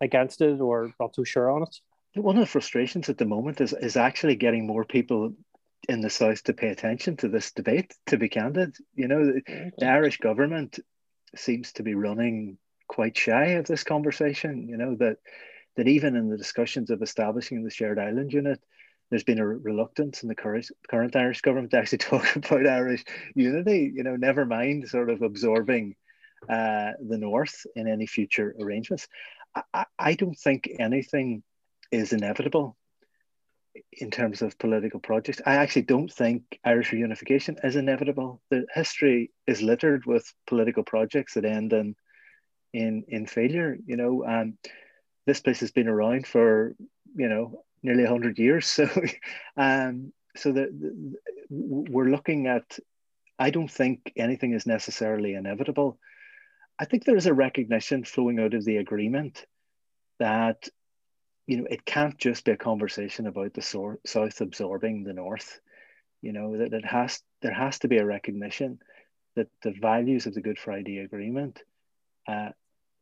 against 0.00 0.40
it 0.40 0.60
or 0.60 0.92
not 1.00 1.14
so 1.14 1.24
sure 1.24 1.50
on 1.50 1.62
it? 1.62 1.76
One 2.14 2.36
of 2.36 2.40
the 2.40 2.46
frustrations 2.46 3.08
at 3.08 3.18
the 3.18 3.24
moment 3.24 3.60
is, 3.60 3.72
is 3.72 3.96
actually 3.96 4.36
getting 4.36 4.66
more 4.66 4.84
people 4.84 5.34
in 5.88 6.00
the 6.00 6.10
South 6.10 6.42
to 6.44 6.52
pay 6.52 6.68
attention 6.68 7.16
to 7.18 7.28
this 7.28 7.52
debate, 7.52 7.94
to 8.06 8.16
be 8.16 8.28
candid. 8.28 8.76
You 8.94 9.08
know, 9.08 9.24
the, 9.24 9.72
the 9.78 9.86
Irish 9.86 10.18
government 10.18 10.78
seems 11.36 11.72
to 11.72 11.82
be 11.82 11.94
running 11.94 12.58
quite 12.88 13.16
shy 13.16 13.50
of 13.50 13.66
this 13.66 13.84
conversation, 13.84 14.68
you 14.68 14.76
know, 14.76 14.96
that 14.96 15.18
that 15.76 15.86
even 15.86 16.16
in 16.16 16.28
the 16.28 16.36
discussions 16.36 16.90
of 16.90 17.02
establishing 17.02 17.62
the 17.62 17.70
shared 17.70 18.00
island 18.00 18.32
unit, 18.32 18.60
there's 19.10 19.22
been 19.22 19.38
a 19.38 19.46
reluctance 19.46 20.24
in 20.24 20.28
the 20.28 20.34
current, 20.34 20.68
current 20.90 21.14
Irish 21.14 21.40
government 21.40 21.70
to 21.70 21.78
actually 21.78 21.98
talk 21.98 22.34
about 22.34 22.66
Irish 22.66 23.04
unity, 23.34 23.92
you 23.94 24.02
know, 24.02 24.16
never 24.16 24.44
mind 24.44 24.88
sort 24.88 25.08
of 25.08 25.22
absorbing 25.22 25.94
uh, 26.48 26.92
the 27.00 27.18
North 27.18 27.66
in 27.74 27.88
any 27.88 28.06
future 28.06 28.54
arrangements. 28.60 29.08
I, 29.72 29.84
I 29.98 30.14
don't 30.14 30.38
think 30.38 30.68
anything 30.78 31.42
is 31.90 32.12
inevitable 32.12 32.76
in 33.92 34.10
terms 34.10 34.42
of 34.42 34.58
political 34.58 35.00
projects. 35.00 35.40
I 35.44 35.56
actually 35.56 35.82
don't 35.82 36.12
think 36.12 36.42
Irish 36.64 36.90
reunification 36.90 37.64
is 37.64 37.76
inevitable. 37.76 38.40
The 38.50 38.66
history 38.74 39.30
is 39.46 39.62
littered 39.62 40.06
with 40.06 40.32
political 40.46 40.82
projects 40.82 41.34
that 41.34 41.44
end 41.44 41.72
in 41.72 41.94
in 42.72 43.04
in 43.08 43.26
failure. 43.26 43.76
You 43.86 43.96
know, 43.96 44.24
um, 44.26 44.58
this 45.26 45.40
place 45.40 45.60
has 45.60 45.70
been 45.70 45.88
around 45.88 46.26
for 46.26 46.74
you 47.14 47.28
know 47.28 47.64
nearly 47.82 48.02
100 48.02 48.38
years 48.38 48.66
so 48.78 48.88
um, 49.56 50.12
so 50.36 50.52
the, 50.52 50.68
the, 50.72 51.14
we're 51.50 52.10
looking 52.10 52.46
at. 52.46 52.78
I 53.40 53.50
don't 53.50 53.70
think 53.70 54.12
anything 54.16 54.52
is 54.52 54.66
necessarily 54.66 55.34
inevitable. 55.34 55.98
I 56.78 56.84
think 56.84 57.04
there 57.04 57.16
is 57.16 57.26
a 57.26 57.34
recognition 57.34 58.04
flowing 58.04 58.38
out 58.38 58.54
of 58.54 58.64
the 58.64 58.76
agreement 58.76 59.44
that 60.18 60.68
you 61.46 61.56
know 61.56 61.66
it 61.68 61.84
can't 61.84 62.16
just 62.18 62.44
be 62.44 62.52
a 62.52 62.56
conversation 62.56 63.26
about 63.26 63.54
the 63.54 63.62
so- 63.62 64.00
south 64.06 64.40
absorbing 64.40 65.02
the 65.02 65.12
north. 65.12 65.60
You 66.22 66.32
know 66.32 66.58
that 66.58 66.72
it 66.72 66.84
has 66.84 67.20
there 67.42 67.54
has 67.54 67.80
to 67.80 67.88
be 67.88 67.98
a 67.98 68.06
recognition 68.06 68.78
that 69.34 69.48
the 69.62 69.72
values 69.72 70.26
of 70.26 70.34
the 70.34 70.40
good 70.40 70.58
friday 70.58 70.98
agreement 70.98 71.62
uh, 72.26 72.50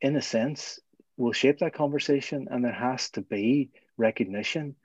in 0.02 0.16
a 0.16 0.22
sense 0.22 0.78
will 1.16 1.32
shape 1.32 1.58
that 1.58 1.72
conversation 1.72 2.48
and 2.50 2.62
there 2.62 2.72
has 2.72 3.10
to 3.10 3.22
be 3.22 3.70
recognition 3.96 4.76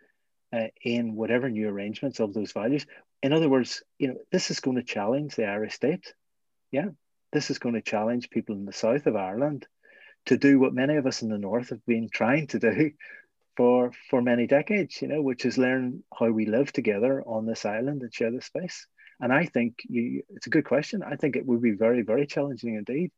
uh, 0.53 0.67
in 0.81 1.15
whatever 1.15 1.50
new 1.50 1.67
arrangements 1.67 2.21
of 2.21 2.33
those 2.33 2.53
values. 2.53 2.86
In 3.21 3.33
other 3.33 3.50
words 3.50 3.83
you 4.00 4.07
know 4.10 4.17
this 4.31 4.51
is 4.51 4.60
going 4.60 4.77
to 4.77 4.83
challenge 4.83 5.36
the 5.36 5.45
irish 5.45 5.75
state. 5.75 6.13
Yeah 6.71 6.89
this 7.31 7.50
is 7.50 7.59
going 7.59 7.75
to 7.75 7.81
challenge 7.81 8.29
people 8.29 8.55
in 8.55 8.65
the 8.65 8.73
south 8.73 9.07
of 9.07 9.15
ireland 9.15 9.67
to 10.25 10.38
do 10.38 10.59
what 10.59 10.73
many 10.73 10.95
of 10.95 11.05
us 11.05 11.21
in 11.21 11.29
the 11.29 11.38
north 11.38 11.69
have 11.69 11.85
been 11.85 12.09
trying 12.09 12.47
to 12.47 12.59
do 12.59 12.91
for 13.57 13.91
for 14.09 14.21
many 14.21 14.47
decades, 14.47 15.01
you 15.01 15.07
know, 15.07 15.21
which 15.21 15.45
is 15.45 15.57
learn 15.57 16.03
how 16.17 16.29
we 16.29 16.45
live 16.45 16.71
together 16.71 17.21
on 17.25 17.45
this 17.45 17.65
island 17.65 18.01
and 18.01 18.13
share 18.13 18.31
this 18.31 18.45
space. 18.45 18.88
And 19.19 19.31
I 19.31 19.45
think 19.45 19.81
you, 19.88 20.23
it's 20.29 20.47
a 20.47 20.51
good 20.51 20.65
question. 20.65 21.03
I 21.03 21.15
think 21.15 21.35
it 21.35 21.45
would 21.45 21.61
be 21.61 21.71
very, 21.71 22.01
very 22.01 22.25
challenging 22.25 22.75
indeed 22.75 23.11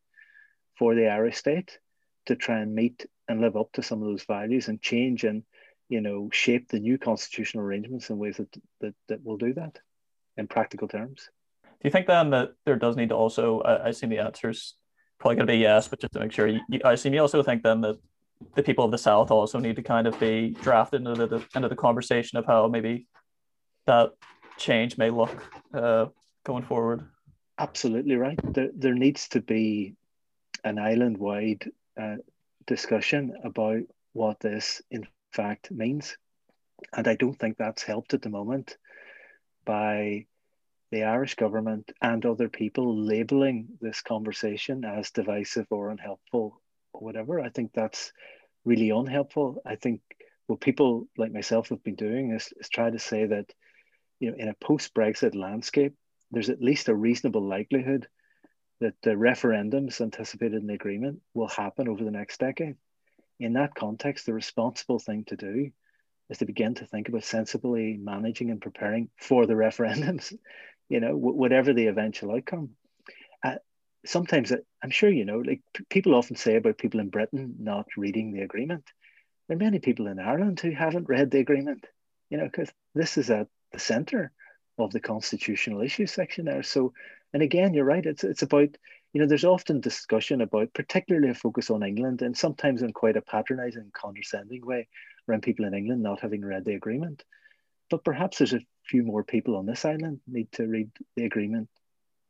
for 0.77 0.95
the 0.95 1.07
Irish 1.07 1.37
state 1.37 1.77
to 2.25 2.35
try 2.35 2.59
and 2.59 2.73
meet 2.73 3.05
and 3.27 3.41
live 3.41 3.55
up 3.55 3.71
to 3.73 3.83
some 3.83 4.01
of 4.01 4.07
those 4.07 4.23
values 4.23 4.67
and 4.67 4.81
change 4.81 5.23
and 5.23 5.43
you 5.87 6.01
know 6.01 6.29
shape 6.31 6.69
the 6.69 6.79
new 6.79 6.97
constitutional 6.97 7.63
arrangements 7.63 8.09
in 8.09 8.17
ways 8.17 8.37
that 8.37 8.53
that, 8.81 8.95
that 9.07 9.23
will 9.23 9.37
do 9.37 9.53
that 9.53 9.79
in 10.35 10.47
practical 10.47 10.87
terms. 10.87 11.29
Do 11.83 11.89
you 11.89 11.91
think 11.91 12.07
then 12.07 12.29
that 12.29 12.53
there 12.65 12.77
does 12.77 12.95
need 12.95 13.09
to 13.09 13.15
also? 13.15 13.59
I, 13.59 13.87
I 13.87 13.91
see 13.91 14.07
the 14.07 14.19
answers 14.19 14.75
probably 15.19 15.35
going 15.35 15.47
to 15.47 15.53
be 15.53 15.59
yes, 15.59 15.89
but 15.89 15.99
just 15.99 16.13
to 16.13 16.19
make 16.21 16.31
sure, 16.31 16.47
you, 16.47 16.61
I 16.85 16.95
see. 16.95 17.09
You 17.09 17.19
also 17.19 17.43
think 17.43 17.61
then 17.61 17.81
that 17.81 17.97
the 18.55 18.63
people 18.63 18.85
of 18.85 18.91
the 18.91 18.97
South 18.97 19.31
also 19.31 19.59
need 19.59 19.75
to 19.75 19.83
kind 19.83 20.07
of 20.07 20.17
be 20.17 20.51
drafted 20.61 21.05
into 21.05 21.27
the 21.27 21.45
into 21.55 21.67
the 21.67 21.75
conversation 21.75 22.37
of 22.37 22.45
how 22.45 22.67
maybe 22.67 23.05
that 23.85 24.11
change 24.57 24.97
may 24.97 25.09
look 25.09 25.43
uh, 25.73 26.05
going 26.45 26.63
forward. 26.63 27.05
Absolutely 27.57 28.15
right. 28.15 28.39
There, 28.43 28.69
there 28.73 28.95
needs 28.95 29.27
to 29.29 29.41
be 29.41 29.95
an 30.63 30.79
island 30.79 31.17
wide 31.17 31.69
uh, 32.01 32.15
discussion 32.65 33.33
about 33.43 33.81
what 34.13 34.39
this 34.39 34.81
in 34.89 35.05
fact 35.33 35.69
means. 35.69 36.17
And 36.93 37.07
I 37.07 37.15
don't 37.15 37.37
think 37.37 37.57
that's 37.57 37.83
helped 37.83 38.13
at 38.13 38.21
the 38.21 38.29
moment 38.29 38.77
by 39.65 40.25
the 40.93 41.03
Irish 41.05 41.33
government 41.33 41.91
and 42.03 42.23
other 42.23 42.49
people 42.49 42.95
labeling 42.95 43.67
this 43.81 44.01
conversation 44.01 44.85
as 44.85 45.09
divisive 45.09 45.65
or 45.71 45.89
unhelpful 45.89 46.61
or 46.93 47.01
whatever. 47.01 47.39
I 47.39 47.49
think 47.49 47.71
that's 47.73 48.13
really 48.63 48.91
unhelpful. 48.91 49.59
I 49.65 49.75
think 49.75 50.01
what 50.45 50.61
people 50.61 51.07
like 51.17 51.31
myself 51.31 51.69
have 51.69 51.83
been 51.83 51.95
doing 51.95 52.31
is, 52.31 52.53
is 52.57 52.69
try 52.69 52.91
to 52.91 52.99
say 52.99 53.25
that, 53.25 53.51
you 54.19 54.29
know, 54.29 54.37
in 54.37 54.49
a 54.49 54.53
post-Brexit 54.53 55.33
landscape, 55.33 55.95
there's 56.29 56.51
at 56.51 56.61
least 56.61 56.89
a 56.89 56.95
reasonable 56.95 57.41
likelihood 57.41 58.07
that 58.79 58.93
the 59.01 59.15
referendums 59.15 59.99
anticipated 59.99 60.61
in 60.61 60.67
the 60.67 60.75
agreement 60.75 61.21
will 61.33 61.47
happen 61.47 61.87
over 61.87 62.03
the 62.03 62.11
next 62.11 62.39
decade. 62.39 62.75
In 63.39 63.53
that 63.53 63.73
context, 63.73 64.27
the 64.27 64.33
responsible 64.33 64.99
thing 64.99 65.23
to 65.25 65.35
do 65.35 65.71
is 66.29 66.37
to 66.37 66.45
begin 66.45 66.75
to 66.75 66.85
think 66.85 67.09
about 67.09 67.23
sensibly 67.23 67.97
managing 67.97 68.51
and 68.51 68.61
preparing 68.61 69.09
for 69.17 69.45
the 69.45 69.53
referendums, 69.65 70.33
you 70.89 70.99
know, 70.99 71.15
whatever 71.15 71.73
the 71.73 71.87
eventual 71.87 72.35
outcome. 72.35 72.71
Uh, 73.43 73.55
sometimes 74.05 74.51
I'm 74.83 74.89
sure 74.89 75.09
you 75.09 75.25
know, 75.25 75.39
like 75.39 75.61
people 75.89 76.15
often 76.15 76.35
say 76.35 76.55
about 76.55 76.77
people 76.77 76.99
in 76.99 77.09
Britain 77.09 77.55
not 77.59 77.87
reading 77.97 78.31
the 78.31 78.41
agreement. 78.41 78.85
There 79.47 79.55
are 79.55 79.59
many 79.59 79.79
people 79.79 80.07
in 80.07 80.19
Ireland 80.19 80.59
who 80.59 80.71
haven't 80.71 81.09
read 81.09 81.31
the 81.31 81.39
agreement, 81.39 81.85
you 82.29 82.37
know, 82.37 82.45
because 82.45 82.69
this 82.95 83.17
is 83.17 83.29
at 83.29 83.47
the 83.71 83.79
centre 83.79 84.31
of 84.77 84.91
the 84.91 84.99
constitutional 84.99 85.81
issues 85.81 86.11
section 86.11 86.45
there. 86.45 86.63
So, 86.63 86.93
and 87.33 87.43
again, 87.43 87.73
you're 87.73 87.85
right. 87.85 88.05
It's 88.05 88.23
it's 88.23 88.41
about 88.41 88.77
you 89.13 89.21
know, 89.21 89.27
there's 89.27 89.45
often 89.45 89.79
discussion 89.79 90.41
about, 90.41 90.73
particularly 90.73 91.29
a 91.29 91.35
focus 91.35 91.69
on 91.69 91.83
England, 91.83 92.23
and 92.23 92.35
sometimes 92.35 92.81
in 92.81 92.93
quite 92.93 93.15
a 93.15 93.21
patronising, 93.21 93.91
condescending 93.93 94.65
way, 94.65 94.87
around 95.29 95.43
people 95.43 95.65
in 95.65 95.75
England 95.75 96.01
not 96.01 96.19
having 96.19 96.43
read 96.43 96.65
the 96.65 96.73
agreement. 96.73 97.23
But 97.91 98.03
perhaps 98.03 98.39
there's 98.39 98.53
a 98.53 98.61
few 98.85 99.03
more 99.03 99.23
people 99.23 99.55
on 99.55 99.65
this 99.65 99.85
island 99.85 100.19
need 100.27 100.51
to 100.51 100.67
read 100.67 100.89
the 101.15 101.25
agreement 101.25 101.69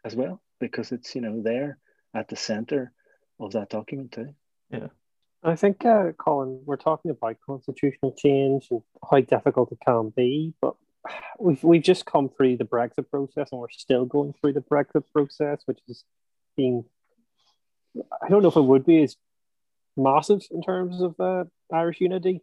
as 0.05 0.15
well 0.15 0.41
because 0.59 0.91
it's 0.91 1.15
you 1.15 1.21
know 1.21 1.41
there 1.41 1.77
at 2.13 2.27
the 2.27 2.35
center 2.35 2.91
of 3.39 3.53
that 3.53 3.69
document 3.69 4.11
too. 4.11 4.33
Yeah. 4.69 4.87
I 5.45 5.57
think, 5.57 5.85
uh, 5.85 6.13
Colin, 6.13 6.61
we're 6.65 6.77
talking 6.77 7.11
about 7.11 7.35
constitutional 7.45 8.13
change 8.13 8.67
and 8.71 8.81
how 9.09 9.19
difficult 9.19 9.73
it 9.73 9.79
can 9.85 10.09
be, 10.15 10.53
but 10.61 10.75
we've 11.37 11.61
we've 11.63 11.83
just 11.83 12.05
come 12.05 12.29
through 12.29 12.57
the 12.57 12.63
Brexit 12.63 13.09
process 13.09 13.49
and 13.51 13.59
we're 13.59 13.69
still 13.69 14.05
going 14.05 14.33
through 14.39 14.53
the 14.53 14.61
Brexit 14.61 15.03
process, 15.11 15.61
which 15.65 15.79
is 15.87 16.05
being 16.55 16.85
I 18.21 18.29
don't 18.29 18.41
know 18.41 18.49
if 18.49 18.55
it 18.55 18.61
would 18.61 18.85
be 18.85 19.03
as 19.03 19.17
massive 19.97 20.41
in 20.49 20.61
terms 20.61 21.01
of 21.01 21.19
uh, 21.19 21.43
Irish 21.71 21.99
unity, 21.99 22.41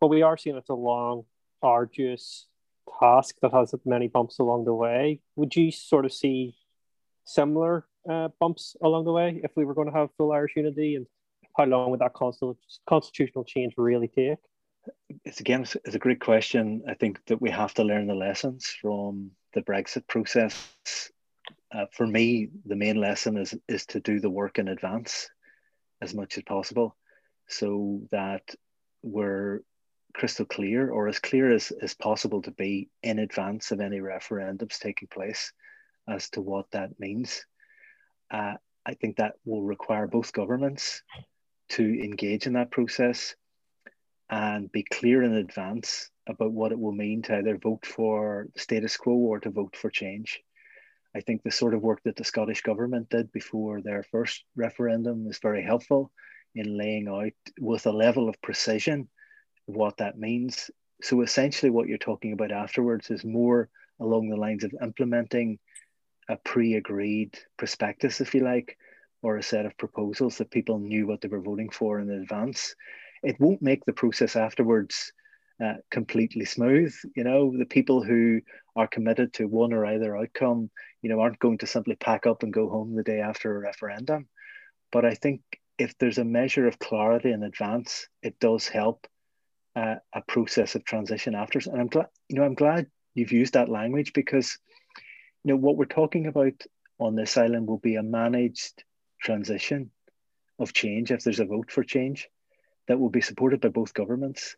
but 0.00 0.08
we 0.08 0.22
are 0.22 0.36
seeing 0.36 0.56
it's 0.56 0.68
a 0.68 0.74
long, 0.74 1.24
arduous 1.62 2.46
task 3.00 3.36
that 3.42 3.52
has 3.52 3.74
many 3.84 4.08
bumps 4.08 4.38
along 4.38 4.64
the 4.64 4.74
way. 4.74 5.20
Would 5.36 5.54
you 5.56 5.70
sort 5.70 6.04
of 6.04 6.12
see 6.12 6.54
similar 7.24 7.86
uh, 8.08 8.28
bumps 8.40 8.76
along 8.82 9.04
the 9.04 9.12
way 9.12 9.40
if 9.44 9.52
we 9.56 9.64
were 9.64 9.74
going 9.74 9.90
to 9.90 9.96
have 9.96 10.10
full 10.16 10.32
Irish 10.32 10.56
unity? 10.56 10.96
And 10.96 11.06
how 11.56 11.64
long 11.64 11.90
would 11.90 12.00
that 12.00 12.14
constitutional 12.88 13.44
change 13.44 13.74
really 13.76 14.08
take? 14.08 14.38
It's 15.24 15.40
again, 15.40 15.62
it's 15.62 15.94
a 15.94 15.98
great 15.98 16.20
question. 16.20 16.82
I 16.88 16.94
think 16.94 17.24
that 17.26 17.40
we 17.40 17.50
have 17.50 17.74
to 17.74 17.84
learn 17.84 18.08
the 18.08 18.14
lessons 18.14 18.66
from 18.66 19.30
the 19.54 19.62
Brexit 19.62 20.06
process. 20.08 20.56
Uh, 21.72 21.86
for 21.92 22.06
me, 22.06 22.48
the 22.66 22.76
main 22.76 22.96
lesson 22.96 23.36
is 23.36 23.54
is 23.68 23.86
to 23.86 24.00
do 24.00 24.20
the 24.20 24.30
work 24.30 24.58
in 24.58 24.68
advance 24.68 25.30
as 26.00 26.14
much 26.14 26.36
as 26.36 26.42
possible, 26.42 26.96
so 27.48 28.00
that 28.10 28.54
we're 29.02 29.60
crystal 30.14 30.44
clear 30.44 30.90
or 30.90 31.08
as 31.08 31.18
clear 31.18 31.52
as, 31.52 31.72
as 31.82 31.94
possible 31.94 32.42
to 32.42 32.50
be 32.50 32.88
in 33.02 33.18
advance 33.18 33.70
of 33.70 33.80
any 33.80 33.98
referendums 33.98 34.78
taking 34.78 35.08
place 35.08 35.52
as 36.08 36.28
to 36.30 36.40
what 36.40 36.70
that 36.72 36.98
means. 36.98 37.44
Uh, 38.30 38.54
I 38.84 38.94
think 38.94 39.16
that 39.16 39.34
will 39.44 39.62
require 39.62 40.06
both 40.06 40.32
governments 40.32 41.02
to 41.70 41.82
engage 41.82 42.46
in 42.46 42.54
that 42.54 42.70
process 42.70 43.34
and 44.28 44.70
be 44.72 44.82
clear 44.82 45.22
in 45.22 45.34
advance 45.34 46.10
about 46.26 46.52
what 46.52 46.72
it 46.72 46.78
will 46.78 46.92
mean 46.92 47.22
to 47.22 47.36
either 47.36 47.58
vote 47.58 47.84
for 47.84 48.46
the 48.54 48.60
status 48.60 48.96
quo 48.96 49.14
or 49.14 49.40
to 49.40 49.50
vote 49.50 49.76
for 49.76 49.90
change. 49.90 50.40
I 51.14 51.20
think 51.20 51.42
the 51.42 51.50
sort 51.50 51.74
of 51.74 51.82
work 51.82 52.00
that 52.04 52.16
the 52.16 52.24
Scottish 52.24 52.62
government 52.62 53.10
did 53.10 53.30
before 53.32 53.82
their 53.82 54.02
first 54.02 54.44
referendum 54.56 55.26
is 55.26 55.38
very 55.38 55.62
helpful 55.62 56.10
in 56.54 56.76
laying 56.76 57.08
out 57.08 57.32
with 57.60 57.86
a 57.86 57.92
level 57.92 58.28
of 58.28 58.40
precision 58.40 59.08
what 59.66 59.96
that 59.98 60.18
means. 60.18 60.70
So 61.02 61.20
essentially, 61.22 61.70
what 61.70 61.88
you're 61.88 61.98
talking 61.98 62.32
about 62.32 62.52
afterwards 62.52 63.10
is 63.10 63.24
more 63.24 63.68
along 64.00 64.28
the 64.28 64.36
lines 64.36 64.64
of 64.64 64.74
implementing 64.82 65.58
a 66.28 66.36
pre-agreed 66.36 67.38
prospectus, 67.56 68.20
if 68.20 68.34
you 68.34 68.42
like, 68.42 68.76
or 69.22 69.36
a 69.36 69.42
set 69.42 69.66
of 69.66 69.76
proposals 69.76 70.38
that 70.38 70.50
people 70.50 70.78
knew 70.78 71.06
what 71.06 71.20
they 71.20 71.28
were 71.28 71.40
voting 71.40 71.70
for 71.70 72.00
in 72.00 72.10
advance. 72.10 72.74
It 73.22 73.40
won't 73.40 73.62
make 73.62 73.84
the 73.84 73.92
process 73.92 74.36
afterwards 74.36 75.12
uh, 75.62 75.74
completely 75.90 76.44
smooth. 76.44 76.94
You 77.14 77.24
know, 77.24 77.56
the 77.56 77.66
people 77.66 78.02
who 78.02 78.40
are 78.74 78.88
committed 78.88 79.32
to 79.34 79.46
one 79.46 79.72
or 79.72 79.86
either 79.86 80.16
outcome, 80.16 80.70
you 81.02 81.10
know, 81.10 81.20
aren't 81.20 81.38
going 81.38 81.58
to 81.58 81.66
simply 81.66 81.94
pack 81.96 82.26
up 82.26 82.42
and 82.42 82.52
go 82.52 82.68
home 82.68 82.94
the 82.94 83.02
day 83.02 83.20
after 83.20 83.54
a 83.54 83.60
referendum. 83.60 84.28
But 84.90 85.04
I 85.04 85.14
think 85.14 85.40
if 85.78 85.96
there's 85.98 86.18
a 86.18 86.24
measure 86.24 86.66
of 86.66 86.78
clarity 86.78 87.32
in 87.32 87.42
advance, 87.42 88.08
it 88.22 88.38
does 88.40 88.68
help 88.68 89.06
uh, 89.76 89.96
a 90.12 90.22
process 90.22 90.74
of 90.74 90.84
transition 90.84 91.34
after. 91.34 91.58
And 91.58 91.80
I'm 91.80 91.88
glad, 91.88 92.08
you 92.28 92.36
know, 92.36 92.44
I'm 92.44 92.54
glad 92.54 92.86
you've 93.14 93.32
used 93.32 93.54
that 93.54 93.68
language 93.68 94.12
because 94.12 94.58
you 95.44 95.52
know, 95.52 95.56
what 95.56 95.76
we're 95.76 95.84
talking 95.86 96.26
about 96.26 96.62
on 96.98 97.16
this 97.16 97.36
island 97.36 97.66
will 97.66 97.78
be 97.78 97.96
a 97.96 98.02
managed 98.02 98.84
transition 99.20 99.90
of 100.58 100.72
change 100.72 101.10
if 101.10 101.24
there's 101.24 101.40
a 101.40 101.44
vote 101.44 101.70
for 101.70 101.82
change 101.82 102.28
that 102.86 102.98
will 102.98 103.10
be 103.10 103.20
supported 103.20 103.60
by 103.60 103.68
both 103.68 103.94
governments, 103.94 104.56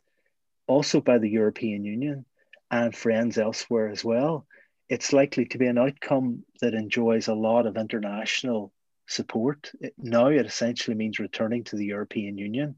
also 0.66 1.00
by 1.00 1.18
the 1.18 1.30
European 1.30 1.84
Union 1.84 2.24
and 2.70 2.94
friends 2.94 3.38
elsewhere 3.38 3.88
as 3.88 4.04
well. 4.04 4.46
It's 4.88 5.12
likely 5.12 5.46
to 5.46 5.58
be 5.58 5.66
an 5.66 5.78
outcome 5.78 6.44
that 6.60 6.74
enjoys 6.74 7.28
a 7.28 7.34
lot 7.34 7.66
of 7.66 7.76
international 7.76 8.72
support. 9.06 9.70
It, 9.80 9.94
now 9.96 10.26
it 10.26 10.44
essentially 10.44 10.96
means 10.96 11.18
returning 11.18 11.64
to 11.64 11.76
the 11.76 11.86
European 11.86 12.36
Union 12.36 12.76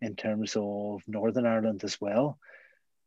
in 0.00 0.16
terms 0.16 0.56
of 0.56 1.02
Northern 1.06 1.46
Ireland 1.46 1.84
as 1.84 2.00
well. 2.00 2.38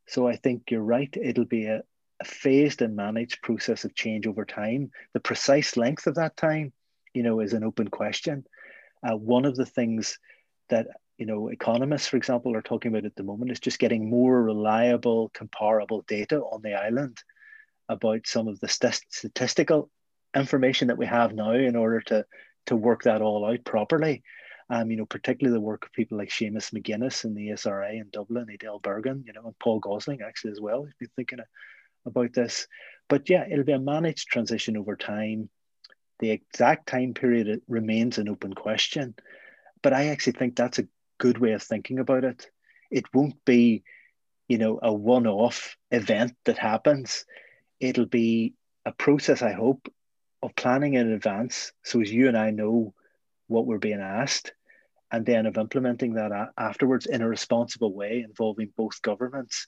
So 0.07 0.27
I 0.27 0.35
think 0.35 0.63
you're 0.69 0.81
right. 0.81 1.15
It'll 1.21 1.45
be 1.45 1.65
a, 1.65 1.83
a 2.19 2.25
phased 2.25 2.81
and 2.81 2.95
managed 2.95 3.41
process 3.41 3.85
of 3.85 3.95
change 3.95 4.27
over 4.27 4.45
time. 4.45 4.91
The 5.13 5.19
precise 5.19 5.77
length 5.77 6.07
of 6.07 6.15
that 6.15 6.35
time, 6.35 6.73
you 7.13 7.23
know, 7.23 7.39
is 7.39 7.53
an 7.53 7.63
open 7.63 7.87
question. 7.87 8.45
Uh, 9.03 9.15
one 9.15 9.45
of 9.45 9.55
the 9.55 9.65
things 9.65 10.19
that 10.69 10.87
you 11.17 11.25
know 11.25 11.49
economists, 11.49 12.07
for 12.07 12.17
example, 12.17 12.55
are 12.55 12.61
talking 12.61 12.91
about 12.91 13.05
at 13.05 13.15
the 13.15 13.23
moment 13.23 13.51
is 13.51 13.59
just 13.59 13.79
getting 13.79 14.09
more 14.09 14.41
reliable, 14.41 15.29
comparable 15.33 16.03
data 16.07 16.39
on 16.39 16.61
the 16.61 16.73
island 16.73 17.17
about 17.89 18.25
some 18.25 18.47
of 18.47 18.59
the 18.59 18.67
st- 18.67 19.01
statistical 19.09 19.89
information 20.35 20.87
that 20.87 20.97
we 20.97 21.05
have 21.05 21.33
now 21.33 21.51
in 21.51 21.75
order 21.75 22.01
to 22.01 22.25
to 22.67 22.75
work 22.75 23.03
that 23.03 23.21
all 23.21 23.45
out 23.45 23.63
properly. 23.65 24.23
Um, 24.73 24.89
you 24.89 24.95
know, 24.95 25.05
particularly 25.05 25.53
the 25.53 25.61
work 25.61 25.85
of 25.85 25.91
people 25.91 26.17
like 26.17 26.29
Seamus 26.29 26.71
McGuinness 26.71 27.25
in 27.25 27.35
the 27.35 27.49
ESRI 27.49 27.99
in 27.99 28.07
Dublin, 28.09 28.47
Adele 28.49 28.79
Bergin, 28.79 29.25
you 29.25 29.33
know, 29.33 29.41
and 29.43 29.59
Paul 29.59 29.81
Gosling 29.81 30.21
actually 30.21 30.51
as 30.51 30.61
well. 30.61 30.85
If 30.85 30.93
you're 31.01 31.09
thinking 31.17 31.39
about 32.05 32.33
this. 32.33 32.67
But 33.09 33.29
yeah, 33.29 33.45
it'll 33.51 33.65
be 33.65 33.73
a 33.73 33.79
managed 33.79 34.29
transition 34.29 34.77
over 34.77 34.95
time. 34.95 35.49
The 36.19 36.31
exact 36.31 36.87
time 36.87 37.13
period 37.13 37.61
remains 37.67 38.17
an 38.17 38.29
open 38.29 38.53
question. 38.53 39.13
But 39.81 39.91
I 39.91 40.07
actually 40.07 40.33
think 40.39 40.55
that's 40.55 40.79
a 40.79 40.87
good 41.17 41.37
way 41.37 41.51
of 41.51 41.61
thinking 41.61 41.99
about 41.99 42.23
it. 42.23 42.49
It 42.89 43.13
won't 43.13 43.43
be, 43.43 43.83
you 44.47 44.57
know, 44.57 44.79
a 44.81 44.93
one-off 44.93 45.75
event 45.91 46.31
that 46.45 46.57
happens. 46.57 47.25
It'll 47.81 48.05
be 48.05 48.53
a 48.85 48.93
process, 48.93 49.41
I 49.41 49.51
hope, 49.51 49.91
of 50.41 50.55
planning 50.55 50.93
in 50.93 51.11
advance. 51.11 51.73
So 51.83 51.99
as 51.99 52.09
you 52.09 52.29
and 52.29 52.37
I 52.37 52.51
know 52.51 52.93
what 53.47 53.65
we're 53.65 53.77
being 53.79 53.99
asked, 53.99 54.53
and 55.11 55.25
then 55.25 55.45
of 55.45 55.57
implementing 55.57 56.13
that 56.13 56.51
afterwards 56.57 57.05
in 57.05 57.21
a 57.21 57.27
responsible 57.27 57.93
way 57.93 58.23
involving 58.27 58.71
both 58.75 59.01
governments. 59.01 59.67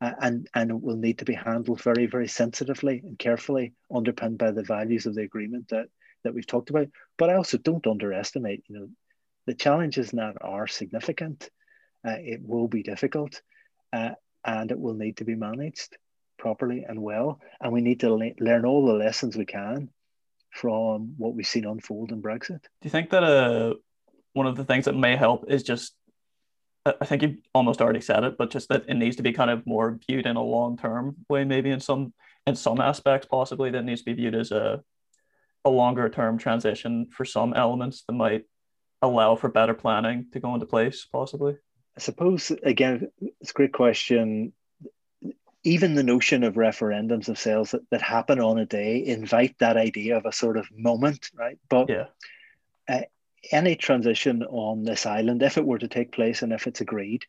Uh, 0.00 0.10
and, 0.20 0.48
and 0.52 0.82
will 0.82 0.96
need 0.96 1.18
to 1.18 1.24
be 1.24 1.32
handled 1.32 1.80
very, 1.80 2.06
very 2.06 2.26
sensitively 2.26 3.00
and 3.04 3.16
carefully, 3.20 3.72
underpinned 3.94 4.36
by 4.36 4.50
the 4.50 4.64
values 4.64 5.06
of 5.06 5.14
the 5.14 5.22
agreement 5.22 5.68
that, 5.68 5.86
that 6.24 6.34
we've 6.34 6.46
talked 6.46 6.70
about. 6.70 6.88
But 7.16 7.30
I 7.30 7.34
also 7.34 7.56
don't 7.56 7.86
underestimate, 7.86 8.64
you 8.66 8.76
know, 8.76 8.88
the 9.46 9.54
challenges 9.54 10.10
that 10.10 10.34
are 10.40 10.66
significant. 10.66 11.48
Uh, 12.04 12.16
it 12.18 12.40
will 12.42 12.66
be 12.66 12.82
difficult 12.82 13.42
uh, 13.92 14.10
and 14.44 14.70
it 14.70 14.78
will 14.78 14.94
need 14.94 15.18
to 15.18 15.24
be 15.24 15.34
managed 15.34 15.96
properly 16.38 16.84
and 16.88 17.00
well. 17.00 17.40
And 17.60 17.72
we 17.72 17.80
need 17.80 18.00
to 18.00 18.12
le- 18.12 18.32
learn 18.40 18.64
all 18.64 18.84
the 18.86 18.94
lessons 18.94 19.36
we 19.36 19.46
can 19.46 19.88
from 20.50 21.14
what 21.16 21.34
we've 21.34 21.46
seen 21.46 21.64
unfold 21.64 22.10
in 22.10 22.20
Brexit. 22.20 22.62
Do 22.62 22.84
you 22.84 22.90
think 22.90 23.10
that 23.10 23.22
uh, 23.22 23.74
one 24.32 24.46
of 24.46 24.56
the 24.56 24.64
things 24.64 24.86
that 24.86 24.96
may 24.96 25.16
help 25.16 25.44
is 25.48 25.62
just 25.62 25.94
I 26.84 27.04
think 27.04 27.22
you've 27.22 27.36
almost 27.54 27.80
already 27.80 28.00
said 28.00 28.24
it, 28.24 28.36
but 28.36 28.50
just 28.50 28.68
that 28.68 28.84
it 28.88 28.94
needs 28.94 29.16
to 29.16 29.22
be 29.22 29.32
kind 29.32 29.50
of 29.50 29.64
more 29.66 29.98
viewed 30.08 30.26
in 30.26 30.36
a 30.36 30.42
long 30.42 30.76
term 30.76 31.16
way, 31.28 31.44
maybe 31.44 31.70
in 31.70 31.80
some 31.80 32.12
in 32.46 32.56
some 32.56 32.80
aspects, 32.80 33.26
possibly 33.30 33.70
that 33.70 33.84
needs 33.84 34.00
to 34.00 34.06
be 34.06 34.14
viewed 34.14 34.34
as 34.34 34.50
a 34.50 34.82
a 35.64 35.70
longer 35.70 36.08
term 36.08 36.38
transition 36.38 37.06
for 37.10 37.24
some 37.24 37.54
elements 37.54 38.02
that 38.06 38.14
might 38.14 38.44
allow 39.00 39.36
for 39.36 39.48
better 39.48 39.74
planning 39.74 40.26
to 40.32 40.40
go 40.40 40.54
into 40.54 40.66
place, 40.66 41.06
possibly. 41.10 41.56
I 41.96 42.00
suppose 42.00 42.50
again, 42.50 43.08
it's 43.40 43.50
a 43.50 43.54
great 43.54 43.72
question. 43.72 44.52
Even 45.62 45.94
the 45.94 46.02
notion 46.02 46.42
of 46.42 46.54
referendums 46.54 47.26
themselves 47.26 47.70
that, 47.70 47.88
that 47.90 48.02
happen 48.02 48.40
on 48.40 48.58
a 48.58 48.66
day 48.66 49.06
invite 49.06 49.54
that 49.60 49.76
idea 49.76 50.16
of 50.16 50.26
a 50.26 50.32
sort 50.32 50.56
of 50.56 50.66
moment, 50.76 51.30
right? 51.36 51.58
But 51.68 51.88
yeah. 51.88 52.06
Uh, 52.88 53.02
any 53.50 53.76
transition 53.76 54.42
on 54.44 54.84
this 54.84 55.06
island, 55.06 55.42
if 55.42 55.58
it 55.58 55.64
were 55.64 55.78
to 55.78 55.88
take 55.88 56.12
place 56.12 56.42
and 56.42 56.52
if 56.52 56.66
it's 56.66 56.80
agreed, 56.80 57.24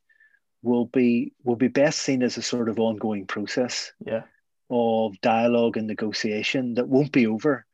will 0.62 0.86
be 0.86 1.34
will 1.44 1.56
be 1.56 1.68
best 1.68 2.00
seen 2.00 2.24
as 2.24 2.38
a 2.38 2.42
sort 2.42 2.70
of 2.70 2.80
ongoing 2.80 3.26
process 3.28 3.92
yeah. 4.06 4.24
of 4.70 5.20
dialogue 5.22 5.78
and 5.78 5.88
negotiation 5.88 6.76
that 6.76 6.88
won't 6.88 7.12
be 7.12 7.28
over 7.28 7.66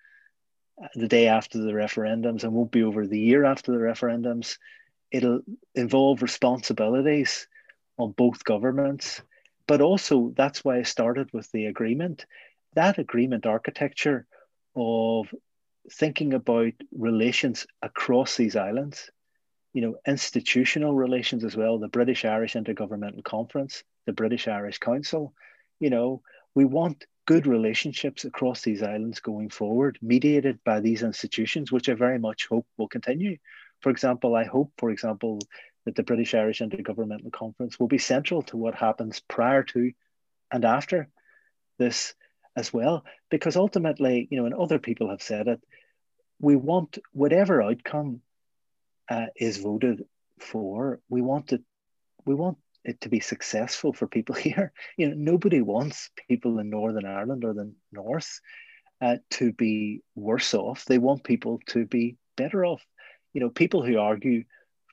the 0.96 1.08
day 1.08 1.28
after 1.28 1.60
the 1.60 1.72
referendums 1.72 2.44
and 2.44 2.54
won't 2.54 2.72
be 2.72 2.84
over 2.84 3.06
the 3.06 3.20
year 3.20 3.46
after 3.46 3.72
the 3.72 3.78
referendums. 3.78 4.58
It'll 5.12 5.42
involve 5.76 6.22
responsibilities 6.22 7.48
on 7.98 8.12
both 8.12 8.44
governments, 8.44 9.22
but 9.68 9.82
also 9.82 10.34
that's 10.36 10.64
why 10.64 10.78
I 10.78 10.84
started 10.84 11.30
with 11.34 11.52
the 11.52 11.66
agreement. 11.66 12.26
That 12.74 12.98
agreement 12.98 13.46
architecture 13.46 14.26
of 14.76 15.28
thinking 15.92 16.34
about 16.34 16.74
relations 16.92 17.66
across 17.82 18.38
these 18.38 18.56
islands, 18.56 19.10
you 19.74 19.82
know, 19.82 19.96
institutional 20.08 20.94
relations 20.94 21.44
as 21.44 21.56
well, 21.56 21.78
the 21.78 21.88
British 21.88 22.26
Irish 22.26 22.54
Intergovernmental 22.54 23.24
Conference, 23.24 23.84
the 24.06 24.14
British 24.14 24.48
Irish 24.48 24.80
Council, 24.80 25.34
you 25.80 25.90
know, 25.90 26.22
we 26.56 26.66
want 26.66 27.06
good 27.26 27.46
relationships 27.46 28.26
across 28.26 28.64
these 28.64 28.82
islands 28.82 29.20
going 29.20 29.50
forward, 29.50 30.00
mediated 30.02 30.60
by 30.64 30.80
these 30.80 31.04
institutions, 31.04 31.72
which 31.72 31.88
I 31.88 31.94
very 31.94 32.18
much 32.18 32.48
hope 32.48 32.66
will 32.78 32.88
continue. 32.88 33.38
For 33.82 33.92
example, 33.92 34.36
I 34.36 34.46
hope, 34.46 34.72
for 34.78 34.90
example, 34.90 35.40
that 35.86 35.96
the 35.96 36.04
British 36.04 36.34
Irish 36.34 36.60
Intergovernmental 36.60 37.32
Conference 37.32 37.80
will 37.80 37.88
be 37.88 38.00
central 38.00 38.42
to 38.44 38.58
what 38.58 38.76
happens 38.76 39.22
prior 39.28 39.64
to 39.64 39.92
and 40.52 40.66
after 40.66 41.08
this 41.78 42.16
as 42.56 42.74
well, 42.74 43.06
because 43.30 43.56
ultimately, 43.56 44.28
you 44.32 44.38
know, 44.38 44.46
and 44.46 44.56
other 44.56 44.80
people 44.80 45.10
have 45.10 45.22
said 45.22 45.48
it, 45.48 45.62
we 46.40 46.56
want 46.56 46.98
whatever 47.12 47.62
outcome 47.62 48.22
uh, 49.10 49.28
is 49.36 49.58
voted 49.58 50.04
for, 50.40 51.00
we 51.10 51.22
want 51.22 51.52
it, 51.54 51.62
we 52.26 52.36
want 52.36 52.58
it 52.86 53.02
to 53.02 53.10
be 53.10 53.20
successful 53.20 53.94
for 53.94 54.08
people 54.08 54.36
here. 54.48 54.72
You 54.98 55.10
know, 55.10 55.16
nobody 55.18 55.62
wants 55.62 56.10
people 56.28 56.60
in 56.60 56.70
Northern 56.70 57.06
Ireland 57.06 57.44
or 57.44 57.54
the 57.54 57.74
North 57.92 58.40
uh, 59.02 59.18
to 59.32 59.52
be 59.52 60.02
worse 60.16 60.54
off. 60.54 60.86
They 60.86 60.98
want 60.98 61.24
people 61.24 61.60
to 61.68 61.86
be 61.86 62.18
better 62.38 62.66
off. 62.66 62.86
You 63.34 63.42
know, 63.42 63.50
people 63.50 63.84
who 63.84 63.98
argue 64.00 64.44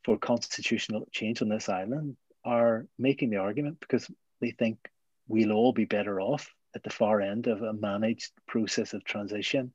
for 0.05 0.19
constitutional 0.19 1.09
change 1.11 1.43
on 1.43 1.49
this 1.49 1.69
island 1.69 2.17
are 2.45 2.87
making 2.99 3.31
the 3.31 3.39
argument 3.39 3.81
because 3.81 4.09
they 4.41 4.53
think 4.53 4.79
we'll 5.29 5.53
all 5.53 5.73
be 5.73 5.85
better 5.85 6.21
off 6.21 6.53
at 6.75 6.83
the 6.83 6.91
far 6.91 7.21
end 7.21 7.47
of 7.47 7.63
a 7.63 7.73
managed 7.73 8.33
process 8.47 8.93
of 8.93 9.03
transition 9.05 9.73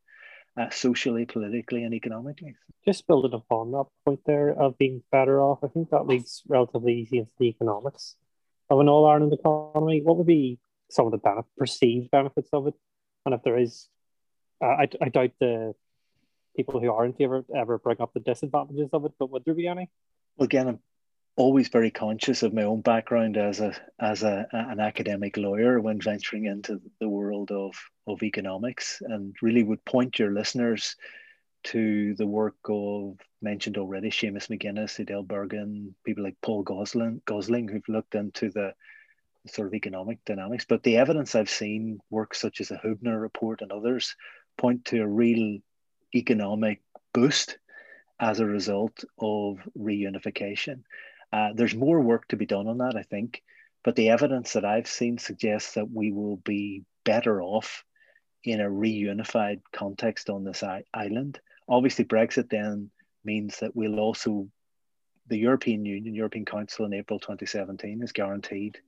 uh, 0.58 0.70
socially, 0.70 1.26
politically, 1.26 1.84
and 1.84 1.94
economically. 1.94 2.56
Just 2.86 3.08
building 3.08 3.34
upon 3.34 3.72
that 3.72 3.86
point 4.06 4.20
there 4.26 4.50
of 4.50 4.78
being 4.78 5.04
better 5.12 5.42
off, 5.42 5.60
I 5.64 5.68
think 5.68 5.90
that 5.90 6.08
leads 6.08 6.44
relatively 6.48 7.00
easy 7.00 7.20
into 7.20 7.32
the 7.40 7.48
economics 7.48 8.16
of 8.70 8.80
an 8.80 8.90
All 8.90 9.06
Ireland 9.06 9.34
economy. 9.34 10.02
What 10.02 10.18
would 10.18 10.28
be 10.28 10.60
some 10.90 11.06
of 11.06 11.12
the 11.12 11.18
benefit, 11.18 11.52
perceived 11.58 12.12
benefits 12.12 12.50
of 12.54 12.68
it? 12.68 12.74
And 13.26 13.36
if 13.36 13.44
there 13.44 13.58
is, 13.58 13.88
uh, 14.64 14.68
I, 14.68 14.90
I 15.02 15.10
doubt 15.10 15.32
the 15.40 15.74
people 16.56 16.80
who 16.80 16.92
are 16.92 17.06
in 17.06 17.14
favour 17.14 17.46
ever 17.56 17.78
bring 17.78 18.02
up 18.02 18.14
the 18.14 18.20
disadvantages 18.20 18.90
of 18.94 19.06
it, 19.06 19.14
but 19.20 19.30
would 19.30 19.46
there 19.46 19.54
be 19.54 19.68
any? 19.68 19.90
Well, 20.38 20.46
again, 20.46 20.68
I'm 20.68 20.80
always 21.36 21.70
very 21.70 21.92
conscious 21.92 22.44
of 22.44 22.54
my 22.54 22.64
own 22.64 22.82
background 22.82 23.38
as 23.38 23.60
a 23.60 23.74
as 24.00 24.24
a, 24.24 24.48
an 24.52 24.80
academic 24.80 25.38
lawyer 25.38 25.80
when 25.80 26.00
venturing 26.00 26.46
into 26.46 26.82
the 27.00 27.10
world 27.10 27.52
of 27.52 27.74
of 28.08 28.24
economics, 28.24 29.02
and 29.02 29.36
really 29.42 29.64
would 29.64 29.84
point 29.86 30.20
your 30.20 30.32
listeners 30.32 30.96
to 31.64 32.16
the 32.16 32.26
work 32.26 32.56
of 32.66 33.18
mentioned 33.42 33.78
already 33.78 34.10
Seamus 34.10 34.48
McGuinness, 34.48 35.00
Adele 35.00 35.24
Bergin, 35.24 35.94
people 36.04 36.24
like 36.24 36.36
Paul 36.42 36.64
Gosling, 36.64 37.22
Gosling 37.26 37.68
who've 37.68 37.88
looked 37.88 38.16
into 38.16 38.50
the 38.50 38.74
sort 39.48 39.68
of 39.68 39.74
economic 39.74 40.24
dynamics. 40.26 40.66
But 40.68 40.84
the 40.84 40.98
evidence 40.98 41.36
I've 41.36 41.50
seen, 41.50 42.00
works 42.10 42.40
such 42.40 42.62
as 42.62 42.70
the 42.70 42.76
Hubner 42.76 43.20
report 43.20 43.62
and 43.62 43.72
others, 43.72 44.16
point 44.58 44.86
to 44.86 45.02
a 45.02 45.08
real 45.08 45.60
economic 46.16 46.82
boost 47.14 47.58
as 48.20 48.40
a 48.40 48.46
result 48.46 49.04
of 49.20 49.58
reunification. 49.78 50.84
Uh, 51.34 51.50
there's 51.56 51.76
more 51.76 52.02
work 52.02 52.28
to 52.28 52.36
be 52.36 52.46
done 52.46 52.68
on 52.68 52.80
that, 52.80 52.96
I 52.96 53.04
think, 53.04 53.42
but 53.84 53.96
the 53.96 54.10
evidence 54.10 54.54
that 54.54 54.66
I've 54.66 54.88
seen 54.88 55.18
suggests 55.18 55.74
that 55.76 55.90
we 55.90 56.12
will 56.12 56.38
be 56.38 56.84
better 57.04 57.42
off 57.42 57.84
in 58.44 58.60
a 58.60 58.70
reunified 58.70 59.62
context 59.72 60.30
on 60.30 60.44
this 60.44 60.64
island. 60.94 61.40
Obviously, 61.68 62.06
Brexit 62.06 62.50
then 62.50 62.90
means 63.24 63.60
that 63.60 63.76
we'll 63.76 64.00
also, 64.00 64.48
the 65.28 65.38
European 65.38 65.86
Union, 65.86 66.14
European 66.16 66.46
Council 66.46 66.86
in 66.86 66.94
April 66.94 67.20
2017 67.20 68.02
is 68.04 68.12
guaranteed 68.12 68.80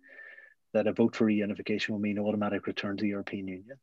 that 0.74 0.88
a 0.88 0.94
vote 0.94 1.16
for 1.16 1.26
reunification 1.26 1.90
will 1.90 2.00
mean 2.00 2.20
automatic 2.20 2.68
return 2.68 2.98
to 2.98 3.02
the 3.04 3.10
European 3.10 3.48
Union. 3.48 3.78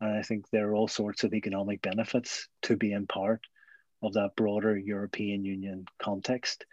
And 0.00 0.18
I 0.18 0.22
think 0.22 0.48
there 0.50 0.68
are 0.68 0.74
all 0.74 0.88
sorts 0.88 1.24
of 1.24 1.32
economic 1.32 1.80
benefits 1.80 2.48
to 2.62 2.76
being 2.76 3.06
part 3.06 3.40
of 4.02 4.12
that 4.12 4.36
broader 4.36 4.76
European 4.76 5.44
Union 5.44 5.86
context. 5.98 6.66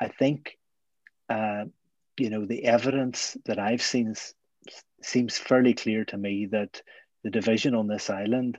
I 0.00 0.08
think, 0.08 0.58
uh, 1.28 1.64
you 2.16 2.30
know, 2.30 2.46
the 2.46 2.64
evidence 2.64 3.36
that 3.44 3.58
I've 3.58 3.82
seen 3.82 4.14
seems 5.02 5.38
fairly 5.38 5.74
clear 5.74 6.04
to 6.06 6.16
me 6.16 6.46
that 6.46 6.82
the 7.22 7.30
division 7.30 7.74
on 7.74 7.86
this 7.86 8.10
island 8.10 8.58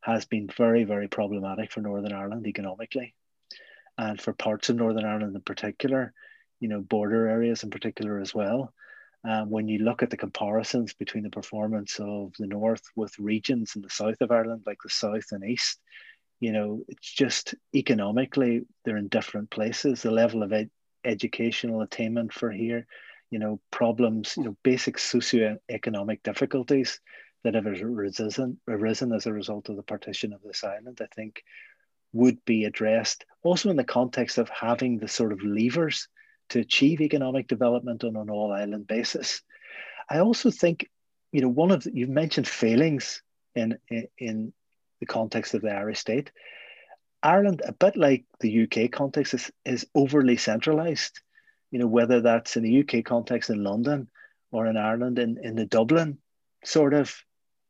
has 0.00 0.24
been 0.24 0.48
very, 0.56 0.84
very 0.84 1.08
problematic 1.08 1.72
for 1.72 1.80
Northern 1.80 2.12
Ireland 2.12 2.46
economically, 2.46 3.14
and 3.98 4.20
for 4.20 4.32
parts 4.32 4.68
of 4.68 4.76
Northern 4.76 5.04
Ireland 5.04 5.34
in 5.36 5.42
particular, 5.42 6.12
you 6.60 6.68
know, 6.68 6.80
border 6.80 7.28
areas 7.28 7.62
in 7.62 7.70
particular 7.70 8.18
as 8.20 8.34
well. 8.34 8.72
Um, 9.24 9.50
when 9.50 9.68
you 9.68 9.80
look 9.80 10.02
at 10.02 10.10
the 10.10 10.16
comparisons 10.16 10.94
between 10.94 11.24
the 11.24 11.30
performance 11.30 11.98
of 11.98 12.32
the 12.38 12.46
north 12.46 12.82
with 12.94 13.18
regions 13.18 13.72
in 13.74 13.82
the 13.82 13.90
south 13.90 14.20
of 14.20 14.30
Ireland, 14.30 14.62
like 14.64 14.78
the 14.82 14.90
south 14.90 15.32
and 15.32 15.44
east, 15.44 15.80
you 16.40 16.52
know, 16.52 16.82
it's 16.88 17.12
just 17.12 17.54
economically 17.74 18.62
they're 18.84 18.96
in 18.96 19.08
different 19.08 19.50
places. 19.50 20.02
The 20.02 20.12
level 20.12 20.42
of 20.42 20.52
ed- 20.52 20.70
educational 21.08 21.80
attainment 21.80 22.32
for 22.32 22.50
here, 22.50 22.86
you 23.30 23.38
know, 23.38 23.60
problems, 23.70 24.34
you 24.36 24.44
know, 24.44 24.56
basic 24.62 24.98
socio-economic 24.98 26.22
difficulties 26.22 27.00
that 27.44 27.54
have 27.54 27.66
arisen, 27.66 28.58
arisen 28.68 29.12
as 29.12 29.26
a 29.26 29.32
result 29.32 29.68
of 29.68 29.76
the 29.76 29.82
partition 29.82 30.32
of 30.32 30.42
this 30.42 30.64
island, 30.64 30.98
I 31.00 31.06
think 31.14 31.42
would 32.12 32.44
be 32.44 32.64
addressed 32.64 33.24
also 33.42 33.70
in 33.70 33.76
the 33.76 33.84
context 33.84 34.38
of 34.38 34.48
having 34.48 34.98
the 34.98 35.08
sort 35.08 35.32
of 35.32 35.42
levers 35.42 36.08
to 36.50 36.60
achieve 36.60 37.00
economic 37.00 37.46
development 37.46 38.04
on 38.04 38.16
an 38.16 38.30
all 38.30 38.52
island 38.52 38.86
basis. 38.86 39.42
I 40.08 40.20
also 40.20 40.50
think, 40.50 40.88
you 41.32 41.42
know, 41.42 41.48
one 41.48 41.70
of 41.70 41.84
the, 41.84 41.94
you've 41.94 42.08
mentioned 42.08 42.48
failings 42.48 43.22
in, 43.54 43.78
in, 43.88 44.08
in 44.16 44.52
the 45.00 45.06
context 45.06 45.54
of 45.54 45.62
the 45.62 45.70
Irish 45.70 45.98
state. 45.98 46.30
Ireland, 47.22 47.62
a 47.64 47.72
bit 47.72 47.96
like 47.96 48.24
the 48.40 48.62
UK 48.62 48.90
context, 48.90 49.34
is, 49.34 49.50
is 49.64 49.86
overly 49.94 50.36
centralized. 50.36 51.20
You 51.70 51.80
know, 51.80 51.86
whether 51.86 52.20
that's 52.20 52.56
in 52.56 52.62
the 52.62 52.80
UK 52.80 53.04
context 53.04 53.50
in 53.50 53.62
London 53.62 54.08
or 54.50 54.66
in 54.66 54.76
Ireland 54.76 55.18
in, 55.18 55.38
in 55.42 55.54
the 55.54 55.66
Dublin 55.66 56.18
sort 56.64 56.94
of 56.94 57.14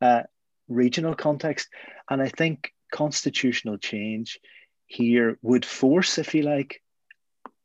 uh, 0.00 0.22
regional 0.68 1.14
context. 1.14 1.68
And 2.08 2.22
I 2.22 2.28
think 2.28 2.72
constitutional 2.92 3.78
change 3.78 4.38
here 4.86 5.38
would 5.42 5.64
force, 5.64 6.18
if 6.18 6.34
you 6.34 6.42
like, 6.42 6.82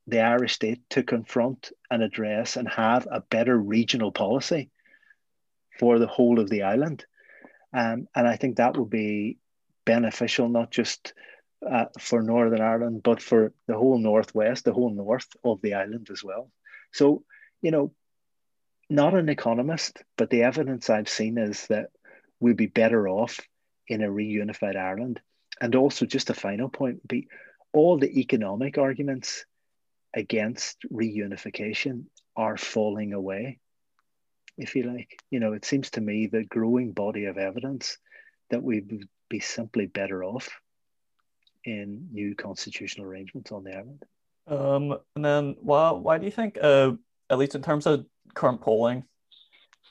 the 0.08 0.20
Irish 0.20 0.54
state 0.54 0.82
to 0.90 1.04
confront 1.04 1.72
and 1.90 2.04
address 2.04 2.58
and 2.58 2.68
have 2.68 3.08
a 3.10 3.22
better 3.22 3.58
regional 3.58 4.12
policy 4.12 4.70
for 5.80 6.00
the 6.00 6.08
whole 6.08 6.40
of 6.40 6.50
the 6.50 6.64
island. 6.64 7.06
Um, 7.74 8.08
and 8.14 8.28
I 8.28 8.36
think 8.36 8.58
that 8.58 8.78
would 8.78 8.90
be 8.90 9.38
beneficial, 9.86 10.50
not 10.50 10.72
just 10.72 11.14
uh, 11.70 11.86
for 12.00 12.22
Northern 12.22 12.62
Ireland, 12.62 13.02
but 13.04 13.22
for 13.22 13.54
the 13.68 13.78
whole 13.78 13.98
Northwest, 13.98 14.66
the 14.66 14.74
whole 14.74 14.94
north 14.94 15.28
of 15.44 15.62
the 15.62 15.76
island 15.76 16.10
as 16.12 16.24
well. 16.24 16.50
So, 16.92 17.24
you 17.62 17.72
know, 17.72 17.94
not 18.90 19.14
an 19.14 19.30
economist, 19.30 20.04
but 20.18 20.30
the 20.30 20.44
evidence 20.44 20.90
I've 20.90 21.10
seen 21.10 21.38
is 21.38 21.68
that 21.68 21.90
we'd 22.40 22.58
be 22.58 22.68
better 22.68 23.08
off 23.08 23.40
in 23.88 24.04
a 24.04 24.08
reunified 24.08 24.76
Ireland. 24.76 25.22
And 25.62 25.76
also, 25.76 26.06
just 26.06 26.30
a 26.30 26.34
final 26.34 26.70
point 26.70 27.08
be 27.08 27.28
all 27.72 27.98
the 27.98 28.20
economic 28.20 28.78
arguments 28.78 29.46
against 30.14 30.78
reunification 30.92 32.06
are 32.36 32.58
falling 32.58 33.14
away, 33.14 33.60
if 34.58 34.76
you 34.76 34.84
like. 34.84 35.20
You 35.32 35.40
know, 35.40 35.54
it 35.54 35.66
seems 35.66 35.92
to 35.92 36.02
me 36.02 36.28
the 36.28 36.44
growing 36.44 36.92
body 36.92 37.26
of 37.26 37.38
evidence 37.38 37.98
that 38.50 38.62
we 38.62 38.82
would 38.82 39.08
be 39.30 39.40
simply 39.40 39.88
better 39.88 40.24
off 40.24 40.50
in 41.66 42.08
new 42.12 42.36
constitutional 42.36 43.08
arrangements 43.08 43.52
on 43.52 43.64
the 43.64 43.72
island. 43.72 44.04
Um, 44.48 44.98
and 45.16 45.24
then 45.24 45.56
why 45.60 45.92
why 45.92 46.18
do 46.18 46.26
you 46.26 46.32
think, 46.32 46.58
uh, 46.62 46.92
at 47.30 47.38
least 47.38 47.56
in 47.56 47.62
terms 47.62 47.86
of 47.86 48.06
current 48.34 48.62
polling, 48.62 49.06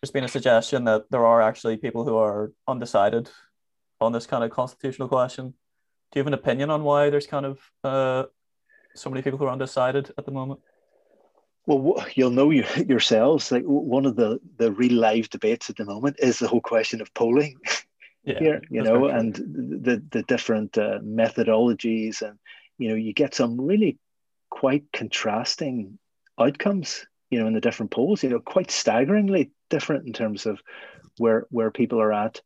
there's 0.00 0.10
been 0.10 0.24
a 0.24 0.28
suggestion 0.28 0.84
that 0.84 1.04
there 1.10 1.24
are 1.24 1.40
actually 1.40 1.76
people 1.76 2.04
who 2.04 2.16
are 2.16 2.52
undecided 2.66 3.30
on 4.00 4.12
this 4.12 4.26
kind 4.26 4.44
of 4.44 4.50
constitutional 4.50 5.08
question. 5.08 5.54
Do 6.10 6.18
you 6.18 6.20
have 6.20 6.26
an 6.26 6.34
opinion 6.34 6.70
on 6.70 6.82
why 6.82 7.08
there's 7.08 7.26
kind 7.26 7.46
of 7.46 7.60
uh, 7.84 8.24
so 8.94 9.08
many 9.08 9.22
people 9.22 9.38
who 9.38 9.46
are 9.46 9.52
undecided 9.52 10.12
at 10.18 10.26
the 10.26 10.32
moment? 10.32 10.60
Well, 11.66 12.04
you'll 12.14 12.30
know 12.30 12.50
yourselves. 12.50 13.52
Like 13.52 13.62
one 13.64 14.04
of 14.04 14.16
the 14.16 14.40
the 14.56 14.72
real 14.72 14.94
live 14.94 15.30
debates 15.30 15.70
at 15.70 15.76
the 15.76 15.84
moment 15.84 16.16
is 16.18 16.38
the 16.38 16.48
whole 16.48 16.60
question 16.60 17.00
of 17.00 17.14
polling. 17.14 17.56
Yeah, 18.24 18.38
here, 18.38 18.62
you 18.70 18.82
know, 18.82 19.06
and 19.08 19.34
the 19.34 20.02
the 20.10 20.22
different 20.22 20.78
uh, 20.78 21.00
methodologies, 21.00 22.22
and 22.22 22.38
you 22.78 22.90
know, 22.90 22.94
you 22.94 23.12
get 23.12 23.34
some 23.34 23.60
really 23.60 23.98
quite 24.48 24.84
contrasting 24.92 25.98
outcomes. 26.38 27.06
You 27.30 27.40
know, 27.40 27.46
in 27.46 27.54
the 27.54 27.60
different 27.60 27.90
polls, 27.90 28.22
you 28.22 28.28
know, 28.28 28.40
quite 28.40 28.70
staggeringly 28.70 29.50
different 29.70 30.06
in 30.06 30.12
terms 30.12 30.46
of 30.46 30.60
where 31.18 31.46
where 31.50 31.70
people 31.70 32.00
are 32.00 32.12
at. 32.12 32.40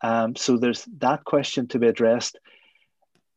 Um, 0.00 0.36
so 0.36 0.56
there's 0.56 0.84
that 0.98 1.24
question 1.24 1.68
to 1.68 1.78
be 1.78 1.88
addressed. 1.88 2.38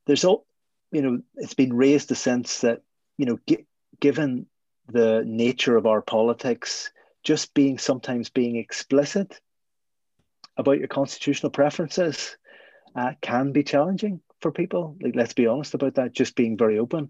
There's 0.06 0.24
all, 0.24 0.46
you 0.92 1.02
know, 1.02 1.22
it's 1.36 1.56
been 1.56 1.74
raised 1.74 2.10
the 2.10 2.16
sense 2.16 2.62
that 2.62 2.82
you 3.18 3.26
know, 3.26 3.40
g- 3.48 3.66
given 4.00 4.46
the 4.88 5.24
nature 5.26 5.76
of 5.76 5.86
our 5.86 6.02
politics, 6.02 6.92
just 7.24 7.54
being 7.54 7.78
sometimes 7.78 8.30
being 8.30 8.56
explicit 8.56 9.40
about 10.58 10.80
your 10.80 10.88
constitutional 10.88 11.52
preferences 11.52 12.38
uh, 12.96 13.14
can 13.22 13.52
be 13.52 13.64
challenging 13.64 14.22
for 14.42 14.52
people. 14.52 14.98
Like, 15.02 15.16
let's 15.16 15.34
be 15.34 15.48
honest 15.48 15.74
about 15.74 15.96
that. 15.96 16.14
Just 16.14 16.36
being 16.36 16.58
very 16.58 16.78
open 16.80 17.10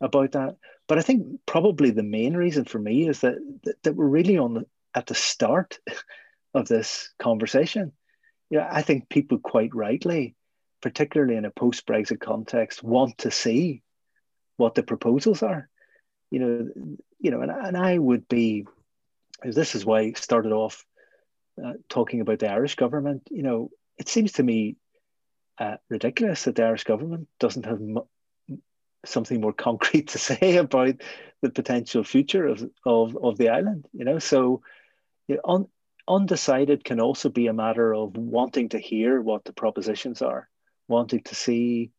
about 0.00 0.32
that. 0.32 0.56
But 0.88 0.98
I 0.98 1.02
think 1.02 1.40
probably 1.46 1.90
the 1.90 2.02
main 2.02 2.34
reason 2.34 2.64
for 2.64 2.78
me 2.78 3.08
is 3.08 3.20
that 3.20 3.36
that, 3.64 3.82
that 3.84 3.94
we're 3.94 4.06
really 4.06 4.38
on 4.38 4.54
the, 4.54 4.66
at 4.94 5.06
the 5.06 5.14
start 5.14 5.78
of 6.54 6.68
this 6.68 7.12
conversation. 7.18 7.92
Yeah, 8.50 8.68
I 8.70 8.82
think 8.82 9.08
people 9.08 9.38
quite 9.38 9.74
rightly, 9.74 10.34
particularly 10.82 11.36
in 11.36 11.46
a 11.46 11.50
post-Brexit 11.50 12.20
context, 12.20 12.82
want 12.82 13.18
to 13.18 13.30
see 13.30 13.82
what 14.56 14.74
the 14.74 14.82
proposals 14.82 15.42
are. 15.42 15.68
You 16.30 16.38
know, 16.38 16.98
you 17.18 17.30
know, 17.30 17.40
and, 17.40 17.50
and 17.50 17.76
I 17.76 17.96
would 17.96 18.28
be. 18.28 18.66
This 19.44 19.74
is 19.74 19.84
why 19.84 20.00
I 20.00 20.12
started 20.12 20.52
off 20.52 20.84
uh, 21.62 21.74
talking 21.88 22.20
about 22.20 22.38
the 22.38 22.50
Irish 22.50 22.76
government. 22.76 23.22
You 23.30 23.42
know, 23.42 23.70
it 23.98 24.08
seems 24.08 24.32
to 24.32 24.42
me 24.42 24.76
uh, 25.58 25.76
ridiculous 25.88 26.44
that 26.44 26.56
the 26.56 26.64
Irish 26.64 26.84
government 26.84 27.28
doesn't 27.38 27.66
have 27.66 27.80
something 29.04 29.40
more 29.40 29.52
concrete 29.68 30.08
to 30.08 30.18
say 30.18 30.56
about 30.56 30.94
the 31.40 31.50
potential 31.50 32.04
future 32.04 32.46
of, 32.46 32.68
of, 32.84 33.16
of 33.16 33.38
the 33.38 33.48
island. 33.48 33.86
You 33.92 34.04
know, 34.04 34.18
so 34.18 34.62
you 35.28 35.36
know, 35.36 35.42
un, 35.44 35.66
undecided 36.08 36.84
can 36.84 37.00
also 37.00 37.28
be 37.28 37.46
a 37.46 37.52
matter 37.52 37.94
of 37.94 38.16
wanting 38.16 38.70
to 38.70 38.78
hear 38.78 39.20
what 39.20 39.44
the 39.44 39.52
propositions 39.52 40.22
are, 40.22 40.48
wanting 40.88 41.22
to 41.24 41.34
see 41.34 41.90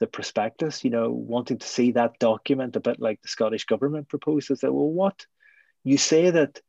the 0.00 0.06
prospectus, 0.06 0.84
you 0.84 0.90
know, 0.90 1.10
wanting 1.10 1.58
to 1.58 1.66
see 1.66 1.92
that 1.92 2.18
document 2.18 2.74
a 2.74 2.80
bit 2.80 2.98
like 2.98 3.22
the 3.22 3.28
Scottish 3.28 3.66
government 3.66 4.08
proposes 4.08 4.60
that, 4.60 4.72
well, 4.72 4.90
what 4.90 5.26
you 5.84 5.96
say 5.96 6.30
that 6.30 6.60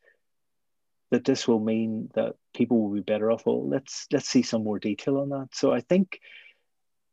that 1.11 1.25
this 1.25 1.47
will 1.47 1.59
mean 1.59 2.09
that 2.15 2.35
people 2.53 2.81
will 2.81 2.93
be 2.93 3.01
better 3.01 3.31
off. 3.31 3.45
Well, 3.45 3.67
let's 3.67 4.07
let's 4.11 4.27
see 4.27 4.41
some 4.41 4.63
more 4.63 4.79
detail 4.79 5.17
on 5.19 5.29
that. 5.29 5.49
So 5.53 5.71
I 5.71 5.81
think 5.81 6.19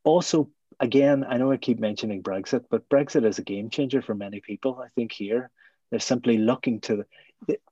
also 0.03 0.49
again, 0.79 1.25
I 1.27 1.37
know 1.37 1.51
I 1.51 1.57
keep 1.57 1.79
mentioning 1.79 2.23
Brexit, 2.23 2.65
but 2.69 2.89
Brexit 2.89 3.25
is 3.25 3.37
a 3.37 3.43
game 3.43 3.69
changer 3.69 4.01
for 4.01 4.15
many 4.15 4.39
people. 4.39 4.81
I 4.83 4.89
think 4.95 5.11
here 5.11 5.51
they're 5.91 5.99
simply 5.99 6.37
looking 6.37 6.81
to 6.81 7.05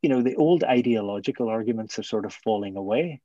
you 0.02 0.10
know, 0.10 0.22
the 0.22 0.36
old 0.36 0.64
ideological 0.64 1.50
arguments 1.50 2.00
are 2.00 2.04
sort 2.04 2.26
of 2.26 2.34
falling 2.34 2.76
away. 2.76 3.22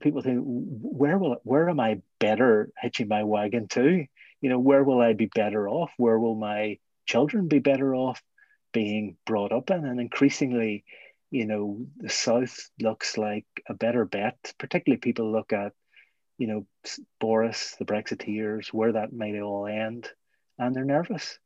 people 0.00 0.22
think, 0.22 0.42
where 0.44 1.18
will 1.18 1.36
where 1.44 1.68
am 1.68 1.80
I 1.80 2.02
better 2.18 2.70
hitching 2.80 3.08
my 3.08 3.24
wagon 3.24 3.68
to? 3.68 4.06
You 4.40 4.48
know, 4.48 4.58
where 4.58 4.84
will 4.84 5.00
I 5.00 5.14
be 5.14 5.26
better 5.26 5.68
off? 5.68 5.92
Where 5.96 6.18
will 6.18 6.34
my 6.34 6.78
children 7.06 7.48
be 7.48 7.58
better 7.58 7.94
off 7.94 8.22
being 8.72 9.16
brought 9.24 9.52
up 9.52 9.70
in? 9.70 9.84
And 9.84 10.00
increasingly, 10.00 10.84
you 11.30 11.46
know, 11.46 11.86
the 11.96 12.08
South 12.08 12.70
looks 12.80 13.18
like 13.18 13.46
a 13.68 13.74
better 13.74 14.04
bet. 14.04 14.36
Particularly, 14.58 14.98
people 14.98 15.30
look 15.30 15.52
at, 15.52 15.72
you 16.38 16.46
know, 16.46 16.66
Boris, 17.20 17.74
the 17.78 17.84
Brexiteers, 17.84 18.68
where 18.68 18.92
that 18.92 19.12
might 19.12 19.38
all 19.40 19.66
end, 19.66 20.08
and 20.58 20.74
they're 20.74 20.84
nervous. 20.84 21.38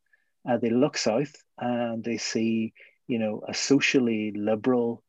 Uh, 0.49 0.57
they 0.59 0.71
look 0.71 0.97
south 0.97 1.33
and 1.59 2.03
they 2.03 2.19
see 2.19 2.75
you 3.13 3.19
know, 3.19 3.43
a 3.47 3.55
socially 3.55 4.33
liberal, 4.35 5.03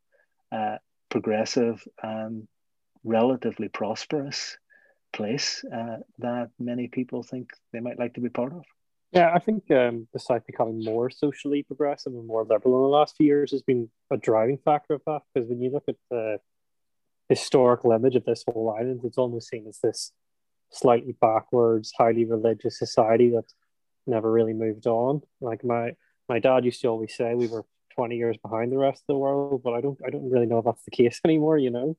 uh, 0.51 0.77
progressive, 1.09 1.81
and 2.01 2.47
relatively 3.03 3.69
prosperous 3.69 4.57
place 5.13 5.63
uh, 5.73 5.97
that 6.19 6.49
many 6.59 6.88
people 6.88 7.23
think 7.23 7.49
they 7.71 7.79
might 7.79 7.99
like 7.99 8.15
to 8.15 8.21
be 8.21 8.29
part 8.29 8.53
of. 8.53 8.63
Yeah, 9.13 9.32
I 9.32 9.38
think 9.38 9.69
um, 9.69 10.08
the 10.12 10.41
becoming 10.47 10.84
more 10.84 11.12
socially 11.12 11.62
progressive 11.62 12.13
and 12.13 12.26
more 12.26 12.43
liberal 12.43 12.78
in 12.78 12.91
the 12.91 12.97
last 12.97 13.15
few 13.15 13.28
years 13.28 13.52
has 13.52 13.62
been 13.62 13.89
a 14.10 14.17
driving 14.17 14.58
factor 14.58 14.95
of 14.95 15.04
that. 15.06 15.21
Because 15.34 15.47
when 15.47 15.62
you 15.62 15.69
look 15.69 15.84
at 15.88 15.97
the 16.10 16.39
historical 17.30 17.91
image 17.91 18.15
of 18.15 18.26
this 18.26 18.43
whole 18.47 18.76
island, 18.76 19.02
it's 19.04 19.19
almost 19.19 19.49
seen 19.49 19.67
as 19.67 19.78
this 19.84 20.12
slightly 20.71 21.15
backwards, 21.21 21.93
highly 21.95 22.26
religious 22.26 22.80
society 22.80 23.30
that 23.30 23.45
never 24.08 24.32
really 24.32 24.54
moved 24.54 24.88
on. 24.88 25.21
Like 25.39 25.63
my 25.63 25.95
my 26.28 26.39
dad 26.39 26.65
used 26.65 26.82
to 26.82 26.88
always 26.88 27.15
say, 27.15 27.36
we 27.36 27.45
were 27.45 27.65
20 27.95 28.17
years 28.17 28.38
behind 28.38 28.71
the 28.71 28.80
rest 28.80 29.04
of 29.04 29.13
the 29.13 29.17
world, 29.19 29.62
but 29.63 29.73
I 29.73 29.82
don't 29.82 29.99
I 30.04 30.10
don't 30.10 30.32
really 30.32 30.47
know 30.47 30.58
if 30.58 30.65
that's 30.65 30.86
the 30.86 30.91
case 30.91 31.21
anymore, 31.26 31.60
you 31.60 31.69
know. 31.69 31.95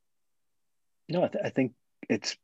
No, 1.09 1.23
I, 1.23 1.29
th- 1.29 1.45
I 1.45 1.51
think 1.51 1.75
it's 2.09 2.37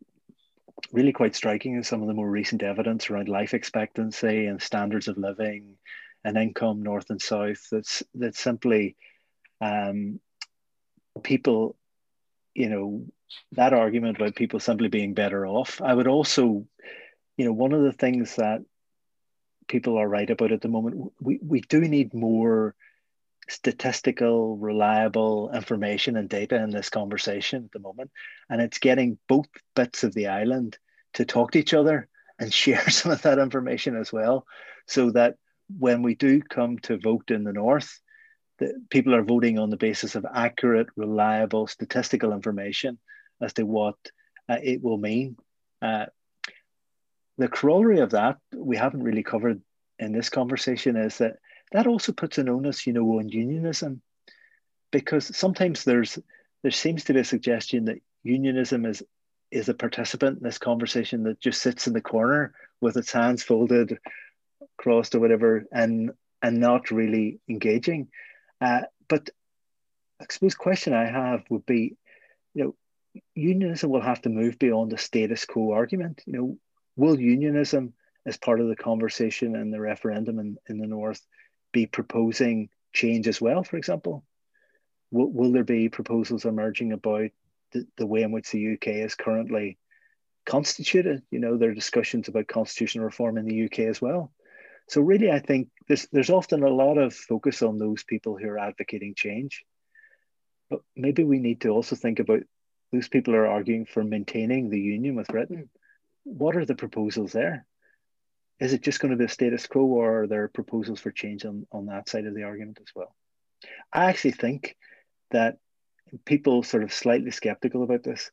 really 0.93 1.13
quite 1.13 1.35
striking 1.35 1.75
in 1.75 1.85
some 1.85 2.03
of 2.03 2.09
the 2.09 2.15
more 2.15 2.29
recent 2.29 2.63
evidence 2.63 3.11
around 3.11 3.29
life 3.29 3.55
expectancy 3.55 4.47
and 4.47 4.61
standards 4.63 5.09
of 5.09 5.19
living 5.19 5.77
and 6.25 6.37
income 6.37 6.83
north 6.83 7.09
and 7.11 7.21
south 7.21 7.67
that's 7.71 8.03
that 8.15 8.35
simply 8.35 8.97
um, 9.61 10.21
people, 11.23 11.77
you 12.55 12.69
know, 12.69 13.07
that 13.53 13.73
argument 13.73 14.17
about 14.17 14.35
people 14.35 14.61
simply 14.61 14.89
being 14.89 15.15
better 15.15 15.47
off. 15.47 15.81
I 15.81 15.95
would 15.95 16.07
also, 16.07 16.67
you 17.37 17.45
know, 17.45 17.53
one 17.53 17.73
of 17.73 17.83
the 17.83 17.93
things 17.93 18.37
that 18.37 18.63
people 19.69 19.97
are 19.99 20.09
right 20.09 20.29
about 20.29 20.53
at 20.53 20.61
the 20.61 20.69
moment, 20.69 21.13
we, 21.21 21.39
we 21.43 21.61
do 21.61 21.81
need 21.81 22.13
more 22.13 22.75
statistical, 23.51 24.57
reliable 24.57 25.51
information 25.53 26.17
and 26.17 26.29
data 26.29 26.57
in 26.57 26.71
this 26.71 26.89
conversation 26.89 27.65
at 27.65 27.73
the 27.73 27.81
moment. 27.81 28.11
And 28.49 28.61
it's 28.61 28.79
getting 28.79 29.19
both 29.29 29.47
bits 29.75 30.05
of 30.05 30.15
the 30.15 30.29
island 30.29 30.79
to 31.15 31.25
talk 31.25 31.53
to 31.53 31.59
each 31.59 31.75
other 31.75 32.09
and 32.39 32.53
share 32.63 32.89
some 32.91 33.13
of 33.13 33.23
that 33.23 33.39
information 33.39 33.97
as 33.97 34.13
well, 34.13 34.47
so 34.87 35.11
that 35.11 35.37
when 35.79 36.03
we 36.03 36.15
do 36.15 36.41
come 36.41 36.79
to 36.79 36.99
vote 36.99 37.31
in 37.31 37.45
the 37.45 37.53
north, 37.53 38.01
that 38.59 38.75
people 38.91 39.15
are 39.15 39.23
voting 39.23 39.59
on 39.59 39.71
the 39.71 39.77
basis 39.77 40.15
of 40.15 40.27
accurate, 40.33 40.89
reliable 40.97 41.67
statistical 41.67 42.33
information 42.33 42.99
as 43.41 43.53
to 43.55 43.65
what 43.65 43.97
uh, 44.49 44.59
it 44.63 44.83
will 44.83 44.99
mean. 44.99 45.37
Uh, 45.81 46.07
the 47.39 47.49
corollary 47.49 48.01
of 48.01 48.11
that 48.11 48.37
we 48.55 48.77
haven't 48.77 49.03
really 49.03 49.23
covered 49.23 49.63
in 49.99 50.13
this 50.13 50.29
conversation 50.29 50.97
is 50.97 51.19
that 51.19 51.37
that 51.73 51.87
also 51.87 52.13
puts 52.13 52.39
an 52.39 52.49
onus, 52.49 52.87
you 52.87 52.93
know, 52.93 53.19
on 53.19 53.29
unionism, 53.29 54.03
because 54.91 55.37
sometimes 55.37 55.85
there's 55.85 56.19
there 56.63 56.71
seems 56.71 57.05
to 57.05 57.15
be 57.15 57.21
a 57.21 57.25
suggestion 57.25 57.87
that 57.87 58.01
unionism 58.23 58.85
is 58.85 59.03
is 59.51 59.69
a 59.69 59.75
participant 59.75 60.39
in 60.39 60.45
this 60.45 60.59
conversation 60.59 61.25
that 61.25 61.41
just 61.41 61.61
sits 61.61 61.87
in 61.87 61.93
the 61.93 62.01
corner 62.01 62.55
with 62.81 62.97
its 62.97 63.13
hands 63.13 63.43
folded, 63.43 63.99
crossed 64.77 65.15
or 65.15 65.21
whatever, 65.21 65.65
and 65.73 66.13
and 66.43 66.59
not 66.59 66.91
really 66.91 67.41
engaging. 67.49 68.09
Uh, 68.61 68.83
but 69.09 69.31
I 70.21 70.27
suppose 70.31 70.55
question 70.55 70.93
I 70.93 71.07
have 71.07 71.43
would 71.51 71.67
be, 71.67 71.97
you 72.55 72.65
know, 72.65 72.75
unionism 73.35 73.91
will 73.91 74.01
have 74.01 74.23
to 74.23 74.29
move 74.29 74.59
beyond 74.59 74.91
the 74.91 74.99
status 74.99 75.45
quo 75.45 75.73
argument. 75.73 76.23
You 76.27 76.33
know, 76.33 76.59
will 76.97 77.19
unionism, 77.19 77.95
as 78.27 78.37
part 78.37 78.61
of 78.61 78.69
the 78.69 78.77
conversation 78.77 79.57
and 79.57 79.73
the 79.73 79.81
referendum 79.81 80.39
in, 80.39 80.59
in 80.69 80.79
the 80.79 80.87
North, 80.87 81.27
be 81.73 81.87
proposing 81.87 82.69
change 82.93 83.29
as 83.29 83.41
well, 83.41 83.63
for 83.63 83.77
example? 83.77 84.25
Will, 85.11 85.31
will 85.31 85.53
there 85.53 85.65
be 85.65 85.89
proposals 85.89 86.45
emerging 86.45 86.93
about 86.93 87.31
the, 87.73 87.87
the 87.97 88.07
way 88.07 88.23
in 88.23 88.33
which 88.33 88.51
the 88.51 88.75
UK 88.75 88.89
is 88.89 89.15
currently 89.15 89.79
constituted? 90.47 91.23
You 91.31 91.41
know, 91.41 91.57
there 91.57 91.71
are 91.71 91.75
discussions 91.75 92.29
about 92.29 92.49
constitutional 92.49 93.07
reform 93.07 93.39
in 93.39 93.47
the 93.47 93.65
UK 93.65 93.81
as 93.81 94.01
well. 94.01 94.33
So 94.89 95.01
really, 95.01 95.31
I 95.31 95.39
think 95.39 95.69
there's, 95.87 96.09
there's 96.11 96.31
often 96.31 96.63
a 96.65 96.69
lot 96.69 96.99
of 96.99 97.15
focus 97.15 97.63
on 97.63 97.79
those 97.79 98.03
people 98.03 98.37
who 98.37 98.49
are 98.49 98.59
advocating 98.59 99.15
change. 99.15 99.65
But 100.69 100.81
maybe 100.97 101.25
we 101.25 101.39
need 101.39 101.61
to 101.63 101.69
also 101.69 101.97
think 101.97 102.19
about 102.19 102.41
those 102.93 103.09
people 103.09 103.35
who 103.35 103.41
are 103.41 103.47
arguing 103.47 103.87
for 103.87 104.03
maintaining 104.03 104.69
the 104.69 104.81
union 104.81 105.15
with 105.15 105.29
Britain. 105.29 105.69
What 106.25 106.57
are 106.57 106.65
the 106.65 106.75
proposals 106.75 107.33
there? 107.33 107.67
Is 108.61 108.75
it 108.75 108.83
just 108.83 109.01
going 109.01 109.11
to 109.11 109.17
be 109.17 109.25
a 109.25 109.29
status 109.29 109.67
quo 109.67 109.83
or 109.83 110.23
are 110.23 110.27
there 110.27 110.49
proposals 110.49 111.01
for 111.01 111.11
change 111.11 111.45
on, 111.45 111.67
on 111.73 111.87
that 111.87 112.09
side 112.09 112.27
of 112.27 112.35
the 112.35 112.43
argument 112.43 112.79
as 112.81 112.93
well? 112.95 113.15
I 113.93 114.05
actually 114.07 114.33
think 114.33 114.77
that 115.31 115.59
people 116.25 116.63
sort 116.63 116.83
of 116.83 116.93
slightly 116.93 117.31
skeptical 117.31 117.83
about 117.83 118.03
this. 118.03 118.31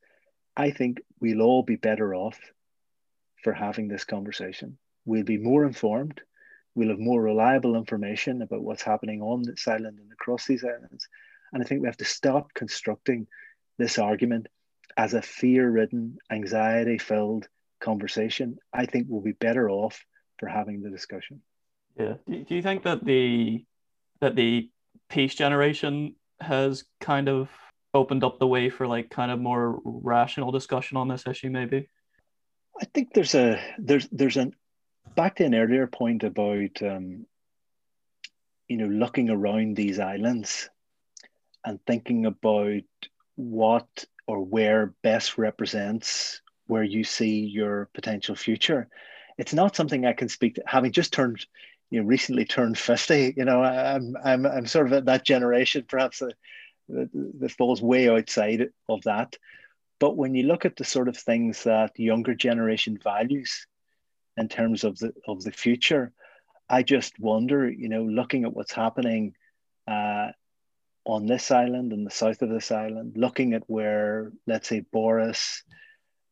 I 0.56 0.72
think 0.72 1.02
we'll 1.22 1.42
all 1.42 1.63
be 1.63 1.78
better 1.78 2.13
off 2.13 2.40
for 3.44 3.54
having 3.54 3.88
this 3.88 4.04
conversation. 4.04 4.78
We'll 5.06 5.24
be 5.24 5.38
more 5.38 5.66
informed. 5.66 6.22
We'll 6.76 6.90
have 6.90 7.00
more 7.00 7.22
reliable 7.22 7.76
information 7.76 8.42
about 8.42 8.63
what's 8.63 8.84
happening 8.84 9.22
on 9.22 9.44
this 9.44 9.68
island 9.68 10.00
and 10.00 10.12
across 10.12 10.46
these 10.46 10.63
islands. 10.63 11.08
And 11.54 11.63
I 11.63 11.66
think 11.66 11.82
we 11.82 11.88
have 11.88 11.98
to 11.98 12.06
stop 12.06 12.54
constructing 12.54 13.28
this 13.78 13.98
argument 13.98 14.48
as 14.98 15.13
a 15.13 15.22
fear 15.22 15.70
ridden, 15.70 16.18
anxiety 16.30 16.98
filled 16.98 17.48
conversation. 17.80 18.58
I 18.74 18.86
think 18.86 19.08
we'll 19.08 19.22
be 19.22 19.32
better 19.32 19.70
off 19.70 20.04
for 20.38 20.47
having 20.47 20.82
the 20.82 20.89
discussion. 20.89 21.41
Yeah. 21.97 22.15
Do, 22.28 22.43
do 22.43 22.56
you 22.56 22.62
think 22.62 22.84
that 22.84 23.04
the 23.04 23.65
that 24.21 24.36
the 24.36 24.69
peace 25.10 25.36
generation 25.36 26.15
has 26.39 26.84
kind 27.00 27.30
of 27.30 27.50
opened 27.93 28.23
up 28.23 28.39
the 28.39 28.47
way 28.47 28.69
for 28.69 28.88
like 28.88 29.10
kind 29.10 29.32
of 29.32 29.39
more 29.39 29.80
rational 29.84 30.52
discussion 30.52 30.97
on 30.97 31.08
this 31.08 31.26
issue 31.26 31.50
maybe 31.50 31.88
i 32.80 32.86
think 32.93 33.13
there's 33.13 33.34
a 33.34 33.60
there's 33.80 34.08
there's 34.12 34.38
an 34.38 34.54
back 35.15 35.36
to 35.36 35.45
an 35.45 35.56
earlier 35.56 35.88
point 35.88 36.23
about 36.23 36.82
um, 36.82 37.26
you 38.67 38.78
know 38.78 38.86
looking 38.86 39.30
around 39.30 39.76
these 39.76 40.00
islands 40.00 40.69
and 41.65 41.80
thinking 41.88 42.26
about 42.26 42.84
what 43.36 44.06
or 44.28 44.43
where 44.43 44.93
best 45.02 45.38
represents 45.38 46.41
where 46.67 46.84
you 46.84 47.04
see 47.04 47.39
your 47.39 47.89
potential 47.93 48.36
future 48.36 48.89
it's 49.38 49.54
not 49.54 49.76
something 49.76 50.06
I 50.06 50.13
can 50.13 50.30
speak 50.30 50.56
to. 50.56 50.63
Having 50.65 50.91
just 50.93 51.13
turned, 51.13 51.45
you 51.89 52.02
know, 52.02 52.08
recently 52.08 52.45
turned 52.45 52.78
fifty, 52.78 53.34
you 53.38 53.45
know, 53.45 53.62
I'm 53.63 54.15
I'm 54.23 54.45
I'm 54.45 54.67
sort 54.67 54.88
of 54.88 54.93
at 54.93 55.06
that 55.06 55.26
generation, 55.26 55.86
perhaps 55.88 56.19
that, 56.19 57.10
that 57.39 57.52
falls 57.52 57.82
way 57.82 58.10
outside 58.10 58.69
of 58.89 59.02
that. 59.04 59.36
But 60.00 60.15
when 60.15 60.36
you 60.36 60.43
look 60.43 60.65
at 60.65 60.76
the 60.76 60.84
sort 60.84 61.08
of 61.08 61.17
things 61.17 61.63
that 61.63 62.00
younger 62.00 62.36
generation 62.36 63.00
values 63.04 63.67
in 64.36 64.47
terms 64.47 64.84
of 64.84 64.97
the 65.00 65.13
of 65.28 65.43
the 65.43 65.52
future, 65.52 66.12
I 66.69 66.84
just 66.84 67.19
wonder, 67.19 67.69
you 67.69 67.89
know, 67.89 68.04
looking 68.04 68.43
at 68.43 68.54
what's 68.54 68.73
happening 68.73 69.36
uh, 69.88 70.32
on 71.06 71.26
this 71.26 71.52
island 71.52 71.93
and 71.93 72.06
the 72.06 72.12
south 72.12 72.41
of 72.41 72.50
this 72.50 72.71
island, 72.71 73.13
looking 73.15 73.54
at 73.54 73.63
where, 73.67 74.32
let's 74.45 74.67
say, 74.67 74.82
Boris 74.82 75.63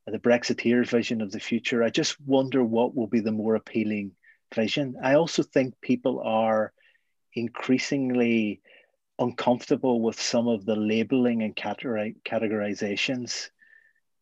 the 0.08 0.20
Brexiteers' 0.20 0.90
vision 0.90 1.22
of 1.22 1.32
the 1.32 1.40
future. 1.40 1.84
I 1.84 1.90
just 1.90 2.20
wonder 2.22 2.64
what 2.64 2.96
will 2.96 3.08
be 3.08 3.22
the 3.22 3.32
more 3.32 3.56
appealing 3.56 4.12
vision. 4.54 4.96
I 5.02 5.16
also 5.16 5.44
think 5.44 5.80
people 5.82 6.22
are 6.22 6.72
increasingly 7.34 8.62
uncomfortable 9.18 10.02
with 10.02 10.20
some 10.20 10.48
of 10.48 10.66
the 10.66 10.76
labeling 10.76 11.42
and 11.44 11.56
categorizations 11.56 13.50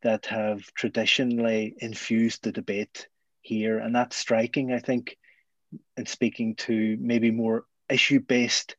that 0.03 0.25
have 0.27 0.61
traditionally 0.73 1.75
infused 1.79 2.43
the 2.43 2.51
debate 2.51 3.07
here. 3.41 3.79
And 3.79 3.95
that's 3.95 4.15
striking, 4.15 4.71
I 4.71 4.79
think, 4.79 5.17
in 5.97 6.05
speaking 6.05 6.55
to 6.55 6.97
maybe 6.99 7.31
more 7.31 7.65
issue 7.89 8.19
based 8.19 8.75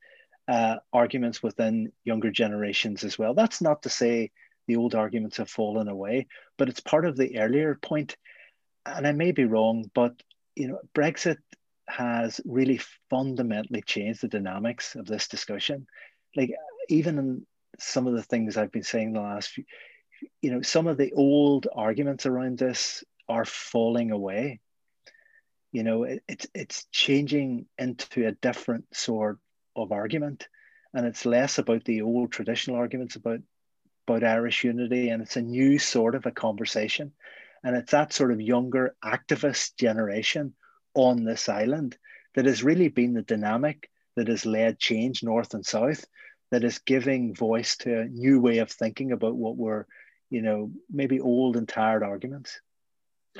uh, 0.47 0.77
arguments 0.93 1.43
within 1.43 1.93
younger 2.05 2.31
generations 2.31 3.05
as 3.05 3.19
well. 3.19 3.35
That's 3.35 3.61
not 3.61 3.83
to 3.83 3.89
say 3.89 4.31
the 4.67 4.77
old 4.77 4.95
arguments 4.95 5.37
have 5.37 5.51
fallen 5.51 5.89
away. 5.89 6.27
But 6.57 6.69
it's 6.69 6.81
part 6.81 7.05
of 7.05 7.17
the 7.17 7.39
earlier 7.39 7.75
point, 7.75 8.17
and 8.87 9.07
I 9.07 9.13
may 9.13 9.33
be 9.33 9.45
wrong, 9.45 9.91
but 9.95 10.23
you 10.55 10.69
know, 10.69 10.81
Brexit 10.95 11.39
has 11.89 12.41
really 12.45 12.81
fundamentally 13.11 13.83
changed 13.83 14.23
the 14.23 14.29
dynamics 14.29 14.95
of 14.95 15.07
this 15.07 15.29
discussion. 15.29 15.87
Like 16.37 16.53
even 16.89 17.19
in 17.19 17.47
some 17.79 18.07
of 18.07 18.15
the 18.15 18.23
things 18.23 18.57
I've 18.57 18.73
been 18.73 18.83
saying 18.83 19.13
the 19.13 19.21
last 19.21 19.51
few, 19.51 19.65
you 20.41 20.51
know, 20.53 20.63
some 20.63 20.87
of 20.87 20.97
the 20.97 21.13
old 21.13 21.67
arguments 21.75 22.27
around 22.27 22.59
this 22.59 23.05
are 23.29 23.45
falling 23.45 24.11
away. 24.11 24.61
You 25.73 25.83
know, 25.83 26.05
it, 26.05 26.23
it's 26.29 26.47
it's 26.55 26.87
changing 26.93 27.67
into 27.79 28.27
a 28.27 28.33
different 28.33 28.85
sort 28.95 29.39
of 29.75 29.91
argument, 29.91 30.49
and 30.93 31.05
it's 31.05 31.27
less 31.27 31.59
about 31.59 31.85
the 31.85 32.03
old 32.03 32.31
traditional 32.31 32.77
arguments 32.77 33.17
about 33.17 33.41
about 34.07 34.25
Irish 34.25 34.65
unity, 34.65 35.09
and 35.09 35.23
it's 35.23 35.37
a 35.37 35.43
new 35.43 35.79
sort 35.79 36.15
of 36.15 36.27
a 36.27 36.31
conversation. 36.31 37.13
And 37.63 37.77
it's 37.77 37.93
that 37.93 38.13
sort 38.13 38.33
of 38.33 38.41
younger 38.41 38.95
activist 39.03 39.77
generation 39.77 40.55
on 40.95 41.25
this 41.25 41.49
island 41.49 41.97
that 42.35 42.47
has 42.47 42.63
really 42.63 42.89
been 42.89 43.15
the 43.15 43.23
dynamic 43.23 43.91
that 44.17 44.29
has 44.29 44.47
led 44.47 44.79
change 44.79 45.23
north 45.23 45.55
and 45.55 45.65
south, 45.65 46.05
that 46.51 46.65
is 46.65 46.79
giving 46.79 47.35
voice 47.35 47.77
to 47.79 48.01
a 48.01 48.05
new 48.05 48.41
way 48.41 48.59
of 48.59 48.71
thinking 48.71 49.13
about 49.13 49.35
what 49.35 49.57
were, 49.57 49.87
you 50.31 50.43
know, 50.43 50.71
maybe 50.91 51.21
old 51.21 51.57
and 51.57 51.69
tired 51.69 52.03
arguments 52.03 52.61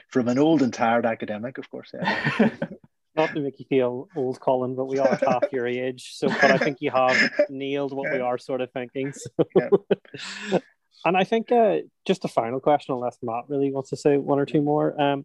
from 0.09 0.29
an 0.29 0.39
old 0.39 0.63
and 0.63 0.73
tired 0.73 1.07
academic, 1.07 1.59
of 1.59 1.71
course. 1.71 1.91
Yeah. 1.95 2.51
not 3.17 3.33
to 3.35 3.41
make 3.41 3.59
you 3.59 3.67
feel 3.67 4.09
old, 4.17 4.41
Colin, 4.41 4.75
but 4.75 4.87
we 4.87 4.99
are 4.99 5.19
half 5.27 5.45
your 5.53 5.67
age. 5.67 6.15
So, 6.15 6.29
but 6.29 6.51
I 6.51 6.59
think 6.59 6.79
you 6.81 6.91
have 6.91 7.17
nailed 7.49 7.93
what 7.93 8.13
we 8.13 8.21
are 8.21 8.39
sort 8.39 8.61
of 8.61 8.71
thinking. 8.73 9.13
So. 9.13 9.31
Yeah. 9.55 10.59
and 11.05 11.17
I 11.17 11.25
think 11.25 11.53
uh, 11.53 11.79
just 12.07 12.25
a 12.25 12.29
final 12.29 12.61
question, 12.61 12.95
unless 12.95 13.19
Matt 13.23 13.45
really 13.49 13.71
wants 13.71 13.91
to 13.91 13.97
say 13.97 14.17
one 14.17 14.39
or 14.39 14.47
two 14.47 14.63
more. 14.63 15.01
Um, 15.01 15.25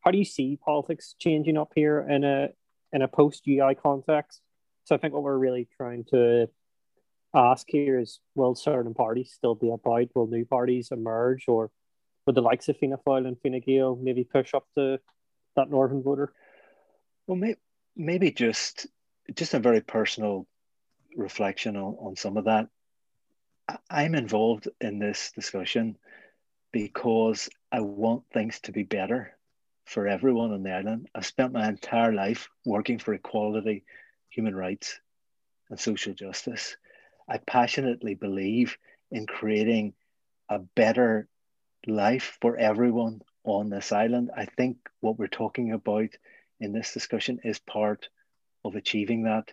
how 0.00 0.10
do 0.10 0.18
you 0.18 0.24
see 0.24 0.58
politics 0.64 1.14
changing 1.18 1.58
up 1.58 1.72
here 1.74 2.06
in 2.08 2.24
a 2.24 2.48
in 2.92 3.02
a 3.02 3.08
post 3.08 3.46
UI 3.46 3.74
context? 3.74 4.40
So, 4.84 4.94
I 4.94 4.98
think 4.98 5.12
what 5.12 5.22
we're 5.22 5.36
really 5.36 5.68
trying 5.76 6.04
to 6.10 6.48
ask 7.34 7.66
here 7.68 7.98
is: 7.98 8.20
Will 8.34 8.54
certain 8.54 8.94
parties 8.94 9.32
still 9.34 9.54
be 9.54 9.70
about? 9.70 10.08
Will 10.14 10.26
new 10.26 10.44
parties 10.44 10.88
emerge, 10.90 11.44
or 11.48 11.70
would 12.24 12.34
the 12.34 12.42
likes 12.42 12.68
of 12.68 12.76
Fianna 12.76 12.98
Fáil 13.06 13.26
and 13.26 13.36
Fine 13.40 13.60
Gael 13.64 13.98
maybe 14.00 14.24
push 14.24 14.54
up 14.54 14.66
to 14.76 14.98
that 15.56 15.70
northern 15.70 16.02
voter? 16.02 16.32
Well, 17.26 17.36
may, 17.36 17.56
maybe 17.96 18.30
just 18.32 18.86
just 19.34 19.54
a 19.54 19.60
very 19.60 19.80
personal 19.80 20.46
reflection 21.16 21.76
on, 21.76 21.94
on 22.00 22.16
some 22.16 22.36
of 22.36 22.44
that. 22.46 22.68
I'm 23.90 24.14
involved 24.14 24.68
in 24.80 24.98
this 24.98 25.32
discussion 25.32 25.96
because 26.72 27.48
I 27.72 27.80
want 27.80 28.24
things 28.32 28.60
to 28.60 28.72
be 28.72 28.82
better 28.84 29.36
for 29.84 30.06
everyone 30.08 30.52
on 30.52 30.62
the 30.62 30.72
island. 30.72 31.08
I've 31.14 31.26
spent 31.26 31.52
my 31.52 31.68
entire 31.68 32.12
life 32.12 32.48
working 32.64 32.98
for 32.98 33.14
equality, 33.14 33.84
human 34.30 34.54
rights, 34.54 35.00
and 35.70 35.78
social 35.78 36.14
justice. 36.14 36.76
I 37.28 37.38
passionately 37.38 38.14
believe 38.14 38.78
in 39.10 39.26
creating 39.26 39.94
a 40.48 40.58
better 40.58 41.28
life 41.86 42.38
for 42.40 42.56
everyone 42.56 43.22
on 43.44 43.70
this 43.70 43.92
island. 43.92 44.30
I 44.36 44.46
think 44.46 44.78
what 45.00 45.18
we're 45.18 45.28
talking 45.28 45.72
about 45.72 46.10
in 46.60 46.72
this 46.72 46.92
discussion 46.92 47.40
is 47.44 47.58
part 47.58 48.08
of 48.64 48.74
achieving 48.74 49.24
that. 49.24 49.52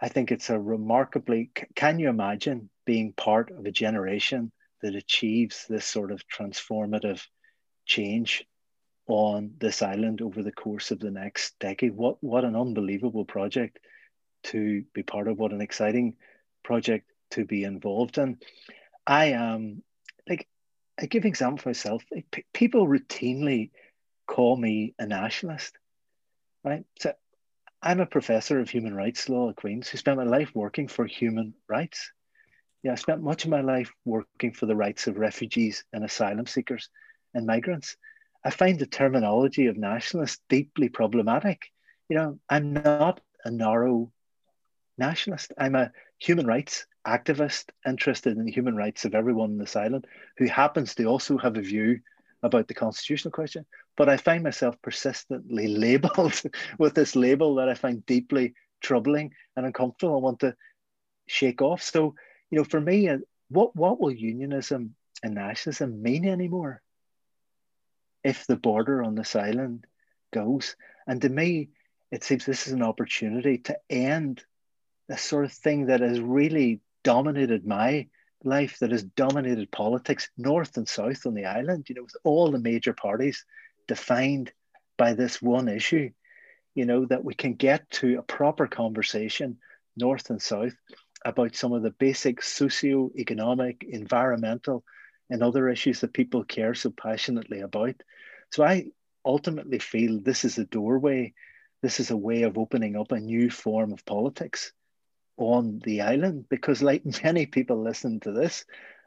I 0.00 0.08
think 0.08 0.32
it's 0.32 0.50
a 0.50 0.58
remarkably, 0.58 1.50
can 1.74 1.98
you 1.98 2.08
imagine 2.08 2.70
being 2.86 3.12
part 3.12 3.50
of 3.50 3.66
a 3.66 3.70
generation 3.70 4.50
that 4.82 4.94
achieves 4.94 5.66
this 5.68 5.84
sort 5.84 6.10
of 6.10 6.22
transformative 6.26 7.22
change 7.84 8.46
on 9.06 9.52
this 9.58 9.82
island 9.82 10.22
over 10.22 10.42
the 10.42 10.52
course 10.52 10.90
of 10.90 11.00
the 11.00 11.10
next 11.10 11.58
decade? 11.58 11.94
What, 11.94 12.16
what 12.22 12.44
an 12.44 12.56
unbelievable 12.56 13.24
project 13.24 13.78
to 14.44 14.84
be 14.94 15.02
part 15.02 15.28
of, 15.28 15.38
what 15.38 15.52
an 15.52 15.60
exciting 15.60 16.16
project 16.62 17.10
to 17.32 17.44
be 17.44 17.64
involved 17.64 18.18
in. 18.18 18.38
I 19.06 19.26
am 19.26 19.82
like, 20.28 20.48
I 20.98 21.06
give 21.06 21.24
example 21.24 21.62
for 21.62 21.68
myself. 21.68 22.02
People 22.52 22.86
routinely 22.86 23.70
call 24.26 24.56
me 24.56 24.94
a 24.98 25.06
nationalist, 25.06 25.76
right? 26.64 26.84
So 26.98 27.12
I'm 27.82 28.00
a 28.00 28.06
professor 28.06 28.60
of 28.60 28.68
human 28.68 28.94
rights 28.94 29.28
law 29.28 29.50
at 29.50 29.56
Queen's 29.56 29.88
who 29.88 29.98
spent 29.98 30.18
my 30.18 30.24
life 30.24 30.50
working 30.54 30.88
for 30.88 31.06
human 31.06 31.54
rights. 31.68 32.12
Yeah, 32.82 32.92
I 32.92 32.96
spent 32.96 33.22
much 33.22 33.44
of 33.44 33.50
my 33.50 33.60
life 33.60 33.90
working 34.04 34.52
for 34.52 34.66
the 34.66 34.76
rights 34.76 35.06
of 35.06 35.18
refugees 35.18 35.84
and 35.92 36.04
asylum 36.04 36.46
seekers 36.46 36.88
and 37.34 37.46
migrants. 37.46 37.96
I 38.44 38.50
find 38.50 38.78
the 38.78 38.86
terminology 38.86 39.66
of 39.66 39.76
nationalist 39.76 40.40
deeply 40.48 40.88
problematic. 40.88 41.62
You 42.08 42.16
know, 42.16 42.38
I'm 42.48 42.72
not 42.72 43.20
a 43.44 43.50
narrow 43.50 44.12
nationalist. 44.98 45.52
I'm 45.58 45.74
a 45.74 45.92
human 46.18 46.46
rights 46.46 46.86
activist 47.06 47.70
interested 47.86 48.36
in 48.36 48.44
the 48.44 48.52
human 48.52 48.76
rights 48.76 49.04
of 49.04 49.14
everyone 49.14 49.50
on 49.50 49.58
this 49.58 49.76
island 49.76 50.06
who 50.36 50.46
happens 50.46 50.94
to 50.94 51.04
also 51.04 51.38
have 51.38 51.56
a 51.56 51.62
view 51.62 52.00
about 52.42 52.68
the 52.68 52.74
constitutional 52.74 53.32
question. 53.32 53.66
But 53.96 54.08
I 54.08 54.16
find 54.16 54.42
myself 54.42 54.80
persistently 54.82 55.68
labeled 55.86 56.40
with 56.78 56.94
this 56.94 57.16
label 57.16 57.56
that 57.56 57.68
I 57.68 57.74
find 57.74 58.04
deeply 58.06 58.54
troubling 58.80 59.32
and 59.56 59.66
uncomfortable. 59.66 60.14
I 60.14 60.20
want 60.20 60.40
to 60.40 60.56
shake 61.26 61.62
off. 61.62 61.82
So, 61.82 62.14
you 62.50 62.58
know, 62.58 62.64
for 62.64 62.80
me, 62.80 63.08
uh, 63.08 63.18
what, 63.48 63.74
what 63.76 64.00
will 64.00 64.12
unionism 64.12 64.94
and 65.22 65.34
nationalism 65.34 66.02
mean 66.02 66.26
anymore 66.26 66.80
if 68.24 68.46
the 68.46 68.56
border 68.56 69.02
on 69.02 69.14
this 69.14 69.36
island 69.36 69.86
goes? 70.32 70.76
And 71.06 71.20
to 71.22 71.28
me, 71.28 71.70
it 72.10 72.24
seems 72.24 72.44
this 72.44 72.66
is 72.66 72.72
an 72.72 72.82
opportunity 72.82 73.58
to 73.58 73.78
end 73.88 74.42
the 75.08 75.16
sort 75.16 75.44
of 75.44 75.52
thing 75.52 75.86
that 75.86 76.00
has 76.00 76.20
really 76.20 76.80
dominated 77.02 77.66
my 77.66 78.06
life 78.44 78.78
that 78.78 78.90
has 78.90 79.02
dominated 79.02 79.70
politics 79.70 80.30
north 80.36 80.76
and 80.76 80.88
south 80.88 81.26
on 81.26 81.34
the 81.34 81.44
island, 81.44 81.86
you 81.88 81.94
know, 81.94 82.02
with 82.02 82.16
all 82.24 82.50
the 82.50 82.58
major 82.58 82.92
parties 82.92 83.44
defined 83.86 84.52
by 84.96 85.14
this 85.14 85.40
one 85.42 85.68
issue, 85.68 86.10
you 86.74 86.84
know, 86.84 87.04
that 87.06 87.24
we 87.24 87.34
can 87.34 87.54
get 87.54 87.88
to 87.90 88.18
a 88.18 88.22
proper 88.22 88.66
conversation 88.66 89.58
north 89.96 90.30
and 90.30 90.40
south 90.40 90.74
about 91.24 91.56
some 91.56 91.72
of 91.72 91.82
the 91.82 91.90
basic 91.90 92.42
socio-economic, 92.42 93.84
environmental, 93.88 94.84
and 95.28 95.42
other 95.42 95.68
issues 95.68 96.00
that 96.00 96.12
people 96.12 96.44
care 96.44 96.74
so 96.74 96.90
passionately 96.90 97.60
about. 97.60 97.94
So 98.50 98.64
I 98.64 98.86
ultimately 99.24 99.78
feel 99.78 100.20
this 100.20 100.44
is 100.44 100.58
a 100.58 100.64
doorway, 100.64 101.34
this 101.82 102.00
is 102.00 102.10
a 102.10 102.16
way 102.16 102.42
of 102.42 102.58
opening 102.58 102.96
up 102.96 103.12
a 103.12 103.20
new 103.20 103.50
form 103.50 103.92
of 103.92 104.04
politics 104.06 104.72
on 105.40 105.80
the 105.84 106.02
island 106.02 106.46
because, 106.48 106.82
like 106.82 107.02
many 107.24 107.46
people 107.46 107.82
listening 107.82 108.20
to 108.20 108.32
this, 108.32 108.64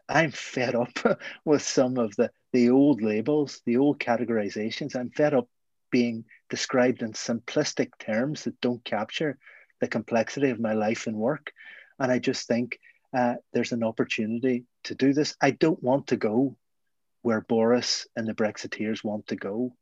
I'm 0.10 0.32
fed 0.32 0.76
up 0.76 0.98
with 1.46 1.62
some 1.62 1.98
of 1.98 2.16
the, 2.16 2.32
the 2.52 2.70
old 2.72 3.02
labels, 3.02 3.62
the 3.66 3.78
old 3.78 4.00
categorizations. 4.00 4.96
I'm 4.96 5.12
fed 5.12 5.34
up 5.34 5.48
being 5.92 6.26
described 6.50 7.04
in 7.04 7.14
simplistic 7.14 7.92
terms 8.00 8.44
that 8.44 8.60
don't 8.62 8.84
capture 8.84 9.38
the 9.80 9.88
complexity 9.88 10.50
of 10.50 10.60
my 10.60 10.74
life 10.74 11.08
and 11.08 11.16
work. 11.16 11.54
And 12.00 12.12
I 12.12 12.20
just 12.20 12.48
think 12.48 12.80
uh, 13.14 13.36
there's 13.54 13.72
an 13.72 13.84
opportunity 13.84 14.66
to 14.86 14.96
do 14.96 15.14
this. 15.14 15.36
I 15.40 15.52
don't 15.52 15.82
want 15.84 16.08
to 16.08 16.18
go 16.18 16.58
where 17.22 17.42
Boris 17.42 18.08
and 18.16 18.28
the 18.28 18.34
Brexiteers 18.34 19.04
want 19.04 19.28
to 19.28 19.36
go. 19.36 19.76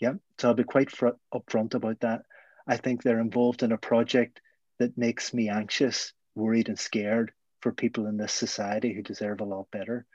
Yeah, 0.00 0.14
so 0.38 0.48
I'll 0.48 0.54
be 0.54 0.64
quite 0.64 0.90
fr- 0.90 1.18
upfront 1.34 1.74
about 1.74 2.00
that. 2.00 2.22
I 2.66 2.76
think 2.76 3.02
they're 3.02 3.20
involved 3.20 3.62
in 3.62 3.72
a 3.72 3.78
project 3.78 4.40
that 4.78 4.96
makes 4.96 5.34
me 5.34 5.48
anxious, 5.48 6.12
worried, 6.34 6.68
and 6.68 6.78
scared 6.78 7.32
for 7.60 7.72
people 7.72 8.06
in 8.06 8.16
this 8.16 8.32
society 8.32 8.92
who 8.92 9.02
deserve 9.02 9.40
a 9.40 9.44
lot 9.44 9.70
better. 9.70 10.06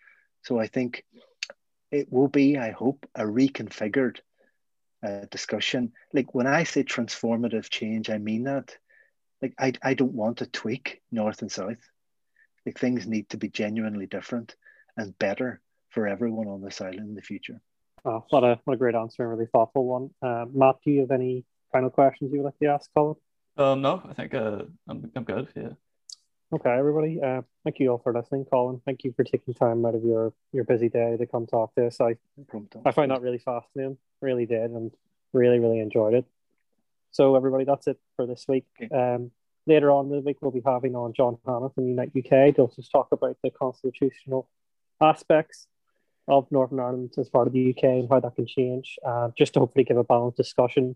So 0.44 0.60
I 0.60 0.68
think 0.68 1.06
it 1.92 2.12
will 2.12 2.28
be, 2.28 2.58
I 2.58 2.72
hope, 2.72 3.06
a 3.16 3.24
reconfigured 3.24 4.20
uh, 5.06 5.26
discussion. 5.30 5.92
Like 6.14 6.34
when 6.34 6.48
I 6.48 6.64
say 6.64 6.84
transformative 6.84 7.70
change, 7.70 8.10
I 8.10 8.18
mean 8.18 8.44
that. 8.44 8.78
Like 9.42 9.54
I, 9.60 9.74
I 9.84 9.94
don't 9.94 10.14
want 10.14 10.38
to 10.38 10.46
tweak 10.46 11.02
north 11.12 11.42
and 11.42 11.52
south. 11.52 11.78
Like 12.66 12.80
things 12.80 13.06
need 13.06 13.30
to 13.30 13.38
be 13.38 13.50
genuinely 13.50 14.06
different 14.06 14.56
and 14.96 15.18
better 15.20 15.62
for 15.90 16.08
everyone 16.08 16.48
on 16.48 16.62
this 16.62 16.80
island 16.80 17.10
in 17.10 17.16
the 17.16 17.22
future. 17.22 17.60
Oh, 18.06 18.26
what 18.30 18.44
a 18.44 18.60
what 18.64 18.74
a 18.74 18.78
great 18.78 18.96
answer 18.96 19.24
and 19.24 19.32
really 19.32 19.50
thoughtful 19.52 19.86
one. 19.86 20.10
Uh, 20.22 20.46
Matt, 20.54 20.76
do 20.84 20.92
you 20.92 21.02
have 21.02 21.12
any 21.12 21.46
final 21.72 21.90
questions 21.90 22.32
you 22.32 22.40
would 22.40 22.46
like 22.46 22.60
to 22.60 22.68
ask 22.68 22.90
Colin? 22.94 23.16
Um, 23.58 23.82
no, 23.82 24.02
I 24.10 24.14
think 24.14 24.34
uh, 24.34 24.64
I'm, 24.88 25.12
I'm 25.16 25.24
good. 25.24 25.48
Yeah. 25.56 25.70
Okay, 26.54 26.70
everybody. 26.70 27.20
Uh, 27.22 27.42
thank 27.64 27.80
you 27.80 27.90
all 27.90 27.98
for 27.98 28.14
listening, 28.14 28.46
Colin. 28.46 28.82
Thank 28.86 29.04
you 29.04 29.14
for 29.16 29.24
taking 29.24 29.54
time 29.54 29.86
out 29.86 29.96
of 29.96 30.04
your 30.04 30.34
your 30.52 30.64
busy 30.64 30.90
day 30.90 31.18
to 31.18 31.26
come 31.26 31.48
talk 31.48 31.74
to 31.76 31.88
us. 31.88 32.00
I 32.00 32.16
I 32.86 32.92
find 32.92 33.12
that 33.12 33.22
really 33.22 33.40
fascinating. 33.40 33.98
Really 34.22 34.46
did, 34.46 34.72
and 34.72 34.92
really 35.34 35.60
really 35.60 35.80
enjoyed 35.80 36.14
it. 36.14 36.26
So 37.12 37.36
everybody, 37.36 37.64
that's 37.64 37.88
it 37.88 38.00
for 38.16 38.26
this 38.26 38.46
week. 38.48 38.66
Okay. 38.82 38.94
Um, 38.96 39.32
later 39.68 39.92
on 39.92 40.06
in 40.06 40.12
the 40.12 40.20
week, 40.20 40.38
we'll 40.42 40.52
be 40.52 40.62
having 40.66 40.96
on 40.96 41.14
John 41.14 41.38
Hannah 41.46 41.70
from 41.70 41.88
Unite 41.88 42.12
UK 42.16 42.56
to 42.56 42.70
just 42.76 42.92
talk 42.92 43.10
about 43.12 43.38
the 43.44 43.52
constitutional 43.52 44.50
aspects 45.02 45.68
of 46.28 46.52
Northern 46.52 46.80
Ireland 46.80 47.14
as 47.18 47.30
part 47.30 47.48
of 47.48 47.54
the 47.54 47.70
UK 47.70 47.84
and 47.84 48.10
how 48.10 48.20
that 48.20 48.36
can 48.36 48.48
change. 48.48 48.98
Uh, 49.06 49.30
just 49.38 49.54
to 49.54 49.60
hopefully 49.60 49.86
give 49.86 49.98
a 49.98 50.04
balanced 50.04 50.38
discussion, 50.38 50.96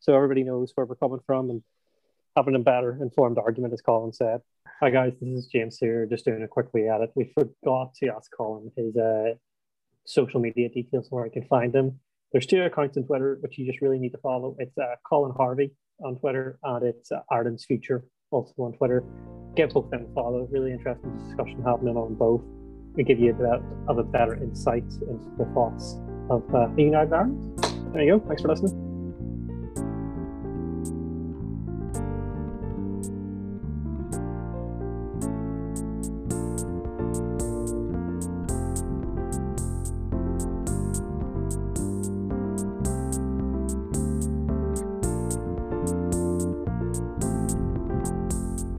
so 0.00 0.14
everybody 0.14 0.44
knows 0.44 0.72
where 0.74 0.86
we're 0.86 0.94
coming 0.94 1.20
from 1.26 1.50
and 1.50 1.62
having 2.36 2.54
a 2.54 2.60
better 2.60 2.98
informed 3.00 3.38
argument, 3.38 3.72
as 3.72 3.80
Colin 3.80 4.12
said. 4.12 4.40
Hi 4.80 4.90
guys, 4.90 5.14
this 5.20 5.30
is 5.30 5.46
James 5.46 5.78
here, 5.78 6.06
just 6.06 6.26
doing 6.26 6.42
a 6.42 6.48
quick 6.48 6.66
wee 6.74 6.86
edit. 6.86 7.10
We 7.16 7.32
forgot 7.32 7.94
to 7.94 8.08
ask 8.14 8.30
Colin 8.36 8.70
his 8.76 8.94
uh, 8.94 9.34
social 10.04 10.38
media 10.38 10.68
details 10.68 11.06
where 11.08 11.24
I 11.24 11.30
can 11.30 11.44
find 11.44 11.74
him. 11.74 11.98
There's 12.32 12.44
two 12.44 12.62
accounts 12.62 12.98
on 12.98 13.04
Twitter 13.04 13.38
which 13.40 13.56
you 13.56 13.64
just 13.64 13.80
really 13.80 13.98
need 13.98 14.10
to 14.10 14.18
follow. 14.18 14.54
It's 14.58 14.76
uh, 14.76 14.96
Colin 15.08 15.32
Harvey 15.34 15.72
on 16.04 16.18
Twitter 16.18 16.58
and 16.62 16.84
it's 16.84 17.10
uh, 17.10 17.20
Ireland's 17.30 17.64
Future 17.64 18.04
also 18.30 18.52
on 18.58 18.74
Twitter. 18.74 19.02
Give 19.54 19.70
both 19.70 19.90
them 19.90 20.06
a 20.10 20.14
follow. 20.14 20.46
Really 20.50 20.72
interesting 20.72 21.16
discussion 21.26 21.62
happening 21.62 21.96
on 21.96 22.14
both. 22.14 22.42
We 22.94 23.04
give 23.04 23.18
you 23.18 23.30
a 23.30 23.34
bit 23.34 23.62
of 23.88 23.96
a 23.96 24.04
better 24.04 24.34
insight 24.34 24.84
into 24.84 25.30
the 25.38 25.46
thoughts 25.54 25.98
of 26.28 26.42
uh, 26.54 26.68
the 26.76 26.82
United 26.82 27.14
Ireland. 27.14 27.64
There 27.94 28.02
you 28.02 28.18
go. 28.18 28.26
Thanks 28.26 28.42
for 28.42 28.48
listening. 28.48 28.85